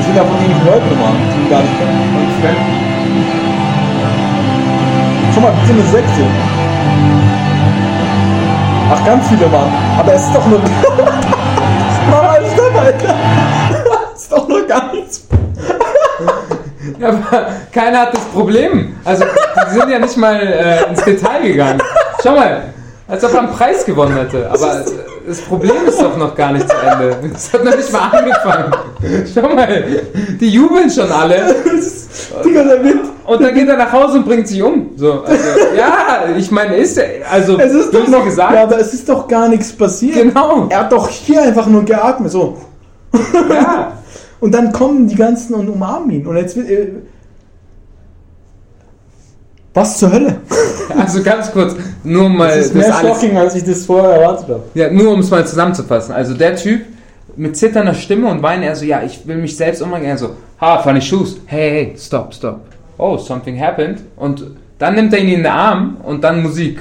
[0.04, 1.96] Das sind ja von irgendwelchen Leuten nochmal, die ihn gar nicht kennen.
[2.20, 2.76] Und Fremden.
[5.34, 6.24] Schau mal, sind eine Sekte.
[8.92, 9.72] Ach, ganz viele waren.
[9.98, 10.60] Aber es ist doch nur.
[12.12, 13.16] Mama, stopp, Alter.
[14.14, 15.26] Es ist doch nur ganz.
[17.00, 18.98] Ja, aber keiner hat das Problem.
[19.06, 21.82] Also, die sind ja nicht mal äh, ins Detail gegangen.
[22.22, 22.74] Schau mal,
[23.08, 24.50] als ob er einen Preis gewonnen hätte.
[24.52, 24.84] Aber
[25.28, 27.18] das Problem ist doch noch gar nicht zu Ende.
[27.34, 28.74] Es hat noch nicht mal angefangen.
[29.34, 29.86] Schau mal,
[30.40, 31.56] die jubeln schon alle.
[32.44, 33.00] Digga, der wird.
[33.26, 34.92] Und dann geht er nach Hause und bringt sich um.
[34.96, 35.44] So, also,
[35.78, 38.26] ja, ich meine, ist er, also, Es ist doch noch.
[38.26, 38.54] gesagt.
[38.54, 40.16] Ja, aber es ist doch gar nichts passiert.
[40.16, 40.68] Genau.
[40.70, 42.58] Er hat doch hier einfach nur geatmet, so.
[43.50, 43.94] Ja.
[44.40, 46.28] Und dann kommen die ganzen und umarmen ihn.
[46.28, 46.68] Und jetzt wird.
[49.74, 50.38] Was zur Hölle?
[50.96, 53.86] Also ganz kurz, nur um mal Das ist das mehr alles shocking, als ich das
[53.86, 54.64] vorher erwartet habe.
[54.76, 56.14] Ja, nur um es mal zusammenzufassen.
[56.14, 56.82] Also der Typ
[57.36, 60.08] mit zitternder Stimme und weinen, er so, ja, ich will mich selbst umbringen.
[60.08, 61.38] Er so, ha, funny shoes.
[61.46, 62.62] Hey, hey, stop, stop.
[62.98, 64.02] Oh, something happened.
[64.18, 64.46] Und
[64.78, 66.80] dann nimmt er ihn in den Arm und dann Musik.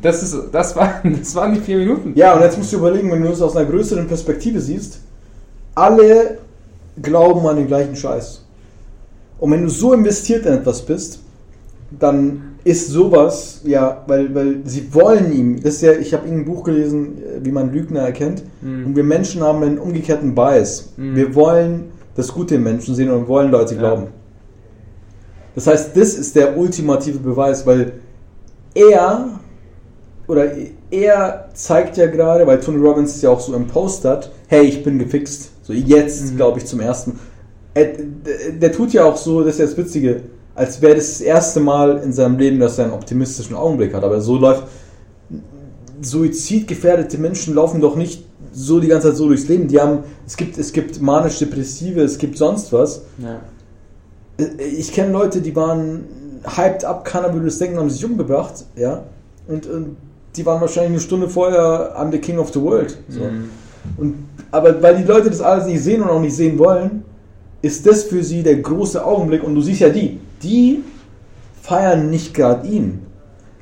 [0.00, 2.12] Das, ist, das, war, das waren die vier Minuten.
[2.14, 5.00] Ja, und jetzt musst du überlegen, wenn du es aus einer größeren Perspektive siehst,
[5.74, 6.38] alle
[7.00, 8.42] glauben an den gleichen Scheiß.
[9.38, 11.18] Und wenn du so investiert in etwas bist,
[11.98, 16.44] dann ist sowas, ja, weil, weil sie wollen ihm, das ist ja, ich habe ein
[16.44, 20.90] Buch gelesen, äh, wie man Lügner erkennt, und wir Menschen haben einen umgekehrten Bias.
[20.96, 21.16] Mhm.
[21.16, 21.84] Wir wollen
[22.14, 23.80] das Gute im Menschen sehen und wollen Leute Ja.
[23.80, 24.06] glauben.
[25.54, 27.92] Das heißt, das ist der ultimative Beweis, weil
[28.74, 29.40] er
[30.28, 30.52] oder
[30.90, 34.98] er zeigt ja gerade, weil Tony Robbins es ja auch so impostert, hey, ich bin
[34.98, 35.50] gefixt.
[35.62, 37.18] So jetzt, glaube ich, zum ersten.
[37.74, 40.22] Er, der, der tut ja auch so, das ist ja das Witzige,
[40.54, 44.04] als wäre das das erste Mal in seinem Leben, dass er einen optimistischen Augenblick hat.
[44.04, 44.64] Aber so läuft.
[46.00, 49.68] Suizidgefährdete Menschen laufen doch nicht so die ganze Zeit so durchs Leben.
[49.68, 53.02] Die haben, es gibt, es gibt manisch-depressive, es gibt sonst was.
[53.18, 53.40] Ja.
[54.58, 56.04] Ich kenne Leute, die waren
[56.44, 59.04] hyped up, keiner würde es denken, haben sich umgebracht, ja.
[59.46, 59.96] Und, und
[60.36, 62.96] die waren wahrscheinlich eine Stunde vorher I'm the King of the World.
[63.08, 63.20] So.
[63.20, 63.50] Mhm.
[63.96, 64.14] Und,
[64.50, 67.04] aber weil die Leute das alles nicht sehen und auch nicht sehen wollen,
[67.60, 69.42] ist das für sie der große Augenblick.
[69.44, 70.82] Und du siehst ja die, die
[71.60, 73.06] feiern nicht gerade ihn,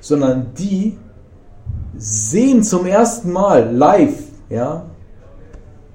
[0.01, 0.97] sondern die
[1.97, 4.85] sehen zum ersten Mal live, ja,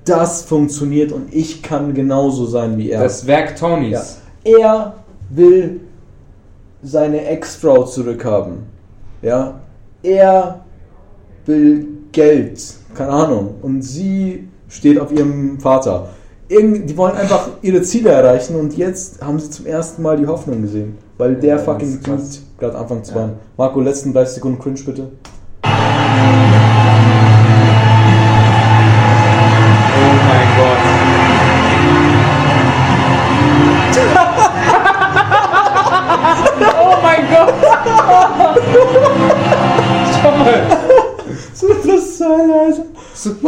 [0.06, 3.02] das funktioniert und ich kann genauso sein wie er.
[3.02, 4.20] Das Werk Tonys.
[4.44, 4.58] Ja.
[4.60, 4.94] Er
[5.32, 5.82] will
[6.84, 8.58] seine Ex-Frau zurückhaben.
[9.22, 9.60] Ja.
[10.04, 10.64] Er
[11.48, 12.62] will Geld.
[12.94, 13.56] Keine Ahnung.
[13.64, 16.10] Und sie steht auf ihrem Vater.
[16.48, 20.28] Irgend, die wollen einfach ihre Ziele erreichen und jetzt haben sie zum ersten Mal die
[20.28, 20.98] Hoffnung gesehen.
[21.18, 22.00] Weil der Ja, fucking.
[22.04, 22.22] Dude
[22.60, 23.30] gerade anfangen zu Ja.
[23.58, 25.08] Marco, letzten 30 Sekunden Cringe bitte.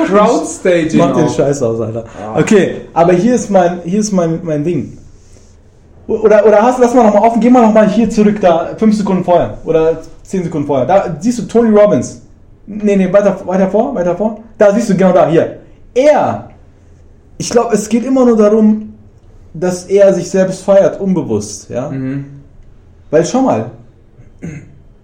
[0.05, 0.99] Crowdstaging.
[0.99, 1.35] Mach den auch.
[1.35, 2.05] Scheiß aus, Alter.
[2.35, 4.97] Okay, aber hier ist mein, hier ist mein, mein Ding.
[6.07, 9.23] Oder, oder hast, lass mal nochmal offen, geh mal nochmal hier zurück, da, fünf Sekunden
[9.23, 9.57] vorher.
[9.65, 10.85] Oder zehn Sekunden vorher.
[10.85, 12.21] Da siehst du Tony Robbins.
[12.65, 14.39] Nee, nee, weiter, weiter vor, weiter vor.
[14.57, 15.59] Da siehst du genau da, hier.
[15.93, 16.49] Er,
[17.37, 18.93] ich glaube, es geht immer nur darum,
[19.53, 21.89] dass er sich selbst feiert, unbewusst, ja.
[21.89, 22.25] Mhm.
[23.09, 23.71] Weil schau mal,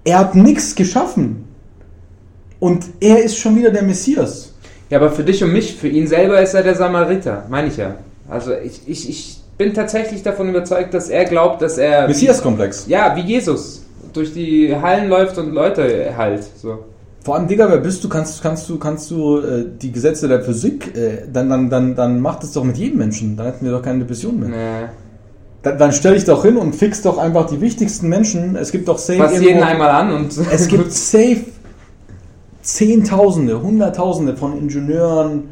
[0.04, 1.48] er hat nichts geschaffen.
[2.60, 4.53] Und er ist schon wieder der Messias.
[4.94, 7.78] Ja, aber für dich und mich, für ihn selber ist er der Samariter, meine ich
[7.78, 7.96] ja.
[8.30, 12.86] Also ich, ich, ich bin tatsächlich davon überzeugt, dass er glaubt, dass er Messias-Komplex.
[12.88, 13.84] ja wie Jesus
[14.14, 16.44] durch die Hallen läuft und Leute heilt.
[16.62, 16.78] So.
[17.24, 18.10] Vor allem, Digga, wer bist du?
[18.10, 22.22] Kannst, kannst du, kannst du äh, die Gesetze der Physik, äh, dann, dann, dann, dann
[22.22, 23.36] mach das doch mit jedem Menschen.
[23.36, 24.50] Dann hätten wir doch keine Depression mehr.
[24.50, 24.89] Nee.
[25.64, 28.56] Dann, dann stell dich doch hin und fix doch einfach die wichtigsten Menschen.
[28.56, 31.38] Es gibt doch safe Fass irgendwo- jeden einmal an und Es gibt safe
[32.64, 35.49] Zehntausende, Hunderttausende von Ingenieuren,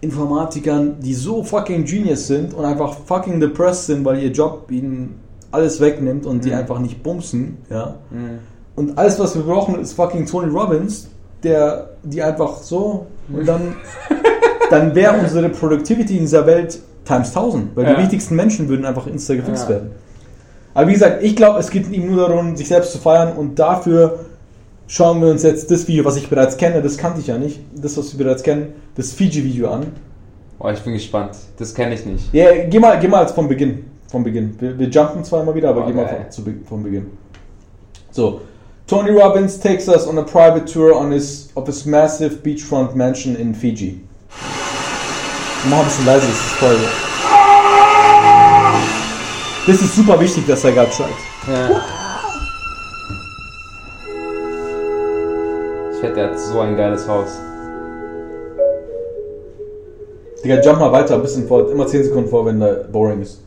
[0.00, 5.18] Informatikern, die so fucking genius sind und einfach fucking depressed sind, weil ihr Job ihnen
[5.52, 6.56] alles wegnimmt und die Mhm.
[6.56, 7.94] einfach nicht bumsen, ja.
[8.10, 8.38] Mhm.
[8.74, 11.08] Und alles, was wir brauchen, ist fucking Tony Robbins,
[11.42, 13.74] der die einfach so und dann,
[14.70, 17.94] dann wäre unsere Productivity in dieser Welt times 1000, weil Ja.
[17.94, 19.76] die wichtigsten Menschen würden einfach insta gefixt Ja.
[19.76, 19.90] werden.
[20.74, 23.58] Aber wie gesagt, ich glaube, es geht ihm nur darum, sich selbst zu feiern und
[23.58, 24.18] dafür
[24.88, 27.60] schauen wir uns jetzt das Video, was ich bereits kenne, das kannte ich ja nicht,
[27.74, 29.92] das, was wir bereits kennen, das Fiji-Video an.
[30.58, 31.36] Oh, ich bin gespannt.
[31.58, 32.32] Das kenne ich nicht.
[32.32, 33.84] Ja, geh mal, geh mal jetzt vom Beginn.
[34.08, 34.56] Vom Beginn.
[34.58, 37.10] Wir, wir jumpen zwar immer wieder, aber Oh, geh mal von, zu, vom Beginn.
[38.10, 38.40] So.
[38.86, 43.34] Tony Robbins takes us on a private tour on his, of his massive beachfront mansion
[43.34, 44.00] in Fiji.
[45.68, 46.78] Mach ein bisschen leise, das ist voll.
[49.66, 51.08] Das ist super wichtig, dass er gerade schreit.
[51.48, 52.05] Ja.
[55.96, 57.40] Ich wette, er hat so ein geiles Haus.
[60.44, 63.42] Digga, jump mal weiter, ein bisschen vor, immer 10 Sekunden vor, wenn da boring ist.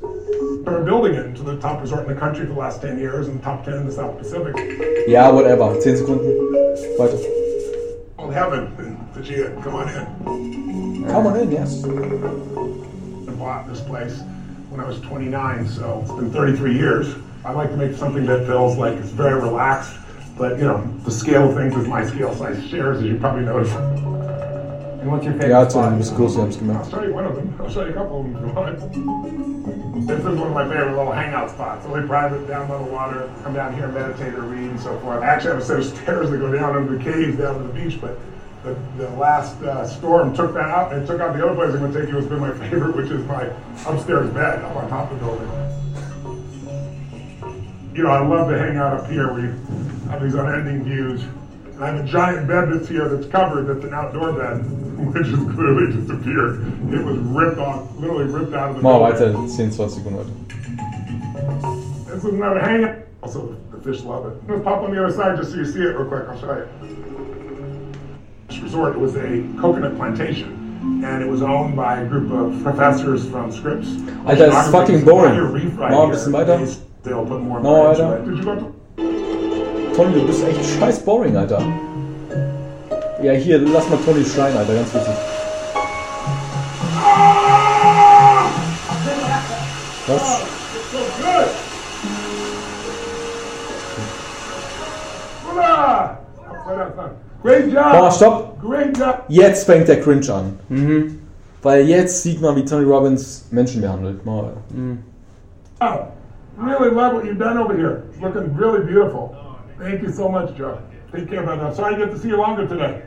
[0.66, 3.28] We're building it into the top resort in the country for the last 10 years
[3.28, 4.56] and top 10 in the South Pacific.
[5.08, 5.80] Ja, whatever.
[5.80, 6.26] 10 Sekunden.
[6.98, 7.18] Weiter.
[8.18, 9.62] Called Heaven in Fijian.
[9.62, 11.06] Come on in.
[11.08, 11.84] Come on in, yes.
[11.86, 14.22] I bought this place
[14.70, 17.16] when I was 29, so it's been 33 years.
[17.46, 19.94] I like to make something that feels like it's very relaxed,
[20.40, 23.44] but you know, the scale of things is my scale size shares, as you probably
[23.44, 23.76] noticed.
[23.76, 25.84] And what's your favorite Ja, spot?
[25.84, 26.92] Tony, du bist groß, wir haben es I'll gemerkt.
[26.92, 27.54] show you one of them.
[27.60, 30.08] I'll show you a couple of them if you want.
[30.08, 31.86] This is one of my favorite little hangout spots.
[31.86, 33.30] Really private, down by the water.
[33.44, 35.22] Come down here, meditate or read and so forth.
[35.22, 37.64] I actually have a set of stairs that go down under the caves down to
[37.68, 38.18] the beach, but
[38.64, 41.80] the, the last uh, storm took that out and took out the other place I'm
[41.80, 42.18] going to take you.
[42.18, 43.44] It's been my favorite, which is my
[43.88, 45.50] upstairs bed up on top of the building.
[47.94, 49.56] You know, I love to hang out up here where
[50.10, 51.24] have these unending views.
[51.24, 54.58] And I have a giant bed that's here that's covered, that's an outdoor bed,
[55.14, 56.62] which has clearly disappeared.
[56.94, 59.02] It was ripped off, literally ripped out of the building.
[59.02, 60.32] weiter, 10, 20 Sekunden weiter.
[62.14, 62.98] This is another hangout.
[63.22, 64.50] Also, the fish love it.
[64.50, 66.28] Let's pop on the other side just so you see it real quick.
[66.28, 66.68] I'll show you.
[68.48, 70.56] This resort was a coconut plantation.
[71.06, 73.88] And it was owned by a group of professors from Scripps.
[74.26, 75.36] Alter, das ist fucking boring.
[75.36, 76.58] Your reef right Mach ein bisschen weiter.
[76.58, 76.66] they
[77.02, 78.18] Still put more Mach more into weiter.
[78.24, 78.26] it.
[78.26, 78.79] Did you go to
[80.00, 81.62] Tony, du bist echt scheiß boring, Alter.
[83.22, 85.14] Ja, hier, lass mal Tony schreien, Alter, ganz wichtig.
[90.08, 90.42] Was?
[97.92, 98.62] mal Stopp.
[98.62, 99.24] Great job!
[99.28, 101.20] Jetzt fängt der Cringe an.
[101.62, 104.26] Weil jetzt sieht man, wie Tony Robbins Menschen behandelt.
[104.26, 104.62] Mach weiter.
[105.82, 106.08] Wow.
[106.58, 108.04] Really love what you've done over here.
[108.14, 109.36] It's looking really beautiful.
[109.80, 110.82] Thank you so much, Joe.
[111.14, 111.68] Take care, brother.
[111.68, 113.02] I'm sorry I get to see you longer today.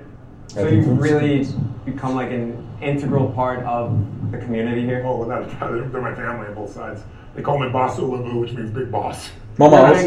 [0.49, 1.47] So you've really
[1.85, 3.95] become like an integral part of
[4.31, 5.03] the community here.
[5.05, 7.03] Oh, without a doubt, they're, my family on both sides.
[7.35, 9.31] They call me Boss Ulabu, which means big boss.
[9.59, 10.03] Mach mal aus.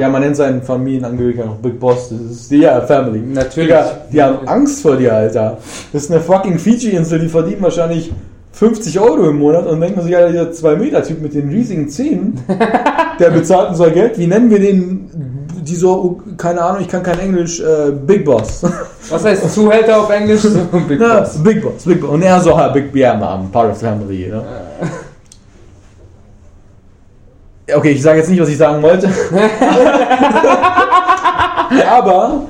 [0.00, 2.08] Ja, man nennt seinen Familienangehöriger noch Big Boss.
[2.08, 3.20] Das ist die ja, Family.
[3.20, 3.68] Natürlich.
[3.68, 5.58] Digga, die haben Angst vor dir, Alter.
[5.92, 8.12] Das ist eine fucking Fiji-Insel, die verdienen wahrscheinlich
[8.52, 12.40] 50 Euro im Monat und denken sich, Alter, dieser 2-Meter-Typ mit den riesigen Zähnen,
[13.20, 14.18] der bezahlt unser Geld.
[14.18, 15.08] Wie nennen wir den?
[15.64, 18.62] Die so, keine Ahnung, ich kann kein Englisch, äh, Big Boss.
[19.08, 20.42] Was heißt Zuhälter auf Englisch?
[20.88, 21.42] Big Ja, Boss.
[21.42, 22.10] Big Boss, Big Boss.
[22.10, 24.44] Und er so, Big, yeah, I'm part of the family, ne?
[27.68, 29.08] Ja, Okay, ich sage jetzt nicht, was ich sagen wollte.
[31.88, 32.42] Aber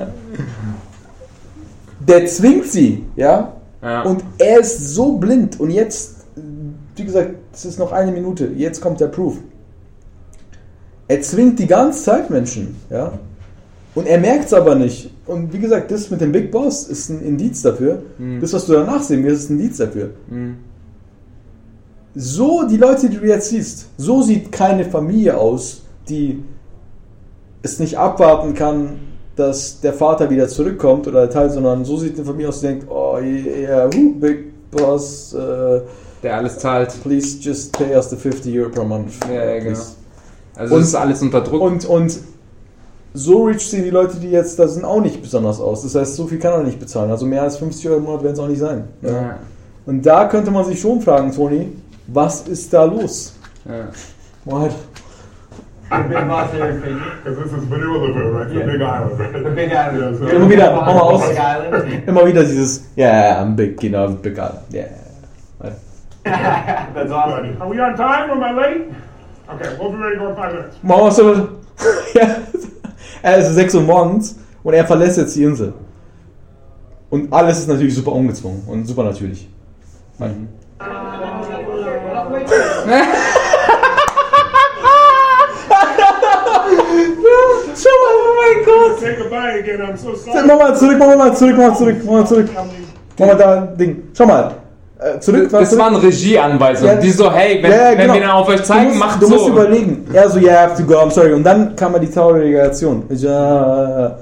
[2.01, 3.53] der zwingt sie, ja?
[3.83, 4.03] Ja.
[4.03, 5.61] Und er ist so blind.
[5.61, 6.25] Und jetzt,
[6.97, 8.51] wie gesagt, es ist noch eine Minute.
[8.57, 9.37] Jetzt kommt der Proof.
[11.13, 13.13] Er zwingt die ganze Zeit Menschen, ja?
[13.95, 15.11] Und er merkt es aber nicht.
[15.27, 18.01] Und wie gesagt, das mit dem Big Boss ist ein Indiz dafür.
[18.41, 20.09] Das, was du danach sehen wirst, ist ein Indiz dafür.
[22.15, 26.43] So, die Leute, die du jetzt siehst, so sieht keine Familie aus, die
[27.61, 28.99] es nicht abwarten kann,
[29.37, 32.69] dass der Vater wieder zurückkommt oder der Teil, sondern so sieht eine Familie aus, die
[32.69, 35.83] denkt, oh, yeah, who, Big Boss, äh,
[36.23, 36.95] der alles zahlt.
[37.03, 39.13] Please just pay us the 50 Euro per month.
[39.29, 39.73] Ja, ja, genau.
[39.73, 40.02] Please.
[40.57, 41.63] Also Und- es ist alles unter Druck.
[41.63, 42.19] Und, und
[43.15, 45.83] so rich sehen die Leute, die jetzt da sind, auch nicht besonders aus.
[45.83, 47.11] Das heißt, so viel kann er nicht bezahlen.
[47.11, 48.85] Also mehr als 50 Euro im Monat werden es auch nicht sein.
[49.03, 49.11] Ja.
[49.11, 49.39] ja,
[49.87, 51.73] Und da könnte man sich schon fragen, Toni,
[52.07, 53.35] was ist da los?
[53.67, 53.89] ja.
[54.45, 54.73] Mal halt,
[55.91, 56.73] I've been boss here.
[57.23, 58.49] Because this is Manila right?
[58.49, 58.67] The Yeah.
[58.67, 59.45] big island, right?
[59.45, 59.99] The big island.
[60.01, 61.29] Yeah, so- Immer wieder, mach mal aus.
[61.29, 62.09] Big island.
[62.09, 64.37] immer wieder dieses, yeah, I'm big, genau, big,
[64.73, 64.85] yeah.
[66.25, 67.57] That's awesome.
[67.61, 68.31] Are we on time?
[68.31, 68.95] Am I late?
[69.55, 70.77] Okay, we'll be ready to go in five minutes.
[70.83, 71.49] Machen wir so,
[72.15, 72.37] ja,
[73.23, 75.75] es ist 6 Uhr morgens und er verlässt jetzt die Insel.
[77.11, 79.49] Und alles ist natürlich super ungezwungen und super natürlich.
[80.19, 80.49] Mhm.
[87.75, 89.01] Schau mal, oh mein Gott!
[89.01, 89.81] Say goodbye again.
[89.81, 90.47] I'm so sorry.
[90.47, 92.49] Mach mal zurück, mach mal zurück, mach mal zurück, mach mal zurück.
[93.19, 94.05] Mach mal da Ding.
[94.15, 94.62] Schau mal.
[95.05, 95.83] Äh, zurück, Das zurück.
[95.85, 96.95] waren Regieanweisungen.
[96.95, 97.01] Ja.
[97.01, 98.15] Die so, hey, wenn, Ja, ja, wenn genau.
[98.15, 99.35] wir dann auf euch du zeigen, musst, macht du so.
[99.35, 100.07] musst überlegen.
[100.13, 101.33] Er so, yeah, I have to go, I'm sorry.
[101.33, 103.05] Und dann kam mal die traurige Reaktion.
[103.11, 104.17] Ja,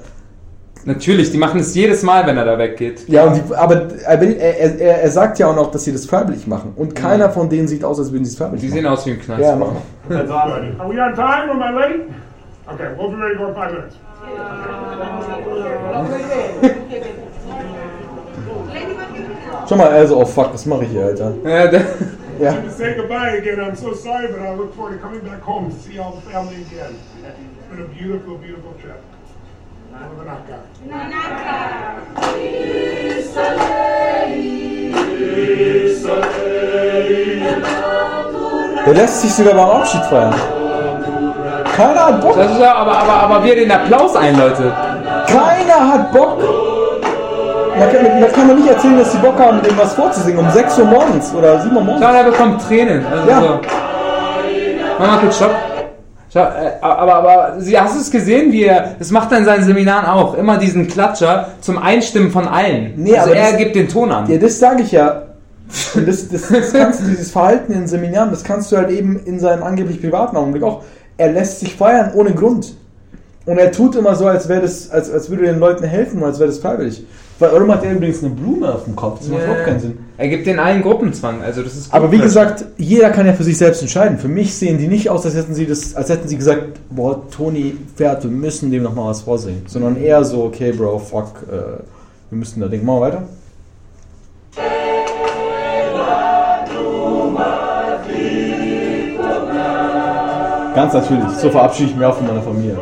[0.83, 3.07] Natürlich, die machen es jedes Mal, wenn er da weggeht.
[3.07, 5.91] ja und die, aber er, will, er, er, er sagt ja auch noch, dass sie
[5.91, 6.73] das freiwillig machen.
[6.75, 8.77] Und keiner von denen sieht aus, als würden sie es freiwillig Die machen.
[8.79, 9.41] sehen aus wie ein Knast.
[9.41, 9.81] Ja, mach mal.
[10.79, 11.51] Are we on time?
[11.51, 11.99] Am I late?
[12.65, 13.95] Okay, we'll be ready in five minutes.
[19.67, 21.33] Schau mal, also, oh fuck, was mache ich hier, Alter?
[21.43, 21.81] Ja, der,
[22.41, 22.53] Ja.
[22.53, 25.69] To say goodbye again, I'm so sorry, but I look forward to coming back home
[25.69, 26.95] to see all the family again.
[27.23, 28.99] It's been a beautiful, beautiful trip.
[30.17, 30.57] Manaka.
[38.85, 40.33] Der lässt sich sogar beim Abschied feiern.
[41.75, 42.35] Keiner hat Bock.
[42.37, 44.73] das ist ja, aber, aber, aber wie er den Applaus einläutet.
[45.27, 46.70] Keiner hat Bock.
[47.87, 50.43] Kann, da kann man nicht erzählen, dass die Bock haben, mit dem was vorzusingen.
[50.45, 52.03] Um 6 Uhr morgens oder 7 Uhr morgens.
[52.05, 53.05] Schau, er bekommt Tränen.
[53.05, 53.41] Also Ja.
[53.41, 53.59] so.
[54.99, 55.51] Mach mal kurz Stopp.
[56.33, 56.39] Äh,
[56.81, 60.05] aber, aber sie, hast du es gesehen, wie er, das macht er in seinen Seminaren
[60.05, 62.93] auch, immer diesen Klatscher zum Einstimmen von allen.
[62.95, 64.29] Nee, also aber er das- gibt den Ton an.
[64.31, 65.23] Ja, das sage ich ja.
[66.05, 69.39] Das, das, das kannst du, dieses Verhalten in Seminaren, das kannst du halt eben in
[69.39, 70.83] seinem angeblich privaten Augenblick auch.
[71.17, 72.75] Er lässt sich feiern ohne Grund.
[73.45, 76.23] Und er tut immer so, als wäre das, als, als würde er den Leuten helfen,
[76.23, 77.05] als wäre das freiwillig.
[77.41, 79.17] Weil warum hat er übrigens eine Blume auf dem Kopf?
[79.17, 79.45] Das macht Ja.
[79.47, 79.97] überhaupt keinen Sinn.
[80.15, 81.93] Er gibt den allen Gruppenzwang, also das ist gut.
[81.95, 84.19] Aber wie gesagt, jeder kann ja für sich selbst entscheiden.
[84.19, 87.27] Für mich sehen die nicht aus, als hätten sie das, als hätten sie gesagt, boah,
[87.31, 89.63] Toni fährt, wir müssen dem noch mal was vorsehen.
[89.65, 91.55] Sondern eher so, okay, Bro, fuck, äh,
[92.29, 92.85] wir müssen da denken.
[92.85, 93.23] Machen wir weiter.
[100.75, 101.27] Ganz natürlich.
[101.37, 102.77] So verabschiede ich mich auch von meiner Familie.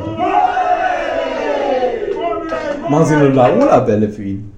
[2.90, 4.52] Machen Sie eine Laola-Bälle für ihn.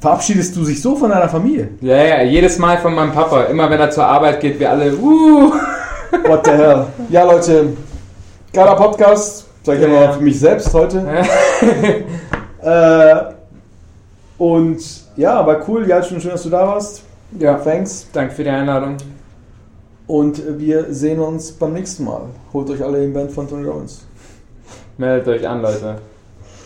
[0.00, 1.68] Verabschiedest du dich so von deiner Familie?
[1.80, 4.92] Ja, ja, jedes Mal von meinem Papa, immer wenn er zur Arbeit geht, wir alle,
[4.96, 5.52] uh.
[6.26, 6.86] What the hell?
[7.08, 7.76] Ja, Leute,
[8.52, 9.46] geiler Podcast.
[9.62, 10.06] Sag ich Ja, ja ja.
[10.08, 11.06] mal für mich selbst heute.
[12.62, 13.14] äh,
[14.38, 14.82] und
[15.16, 15.86] ja, war cool.
[15.86, 17.02] Ja, schön, schön, dass du da warst.
[17.38, 18.08] Ja, Thanks.
[18.12, 18.96] danke für die Einladung.
[20.08, 22.22] Und wir sehen uns beim nächsten Mal.
[22.52, 24.04] Holt euch alle den Band von Tony Robbins.
[24.98, 25.98] Meldet euch an, Leute.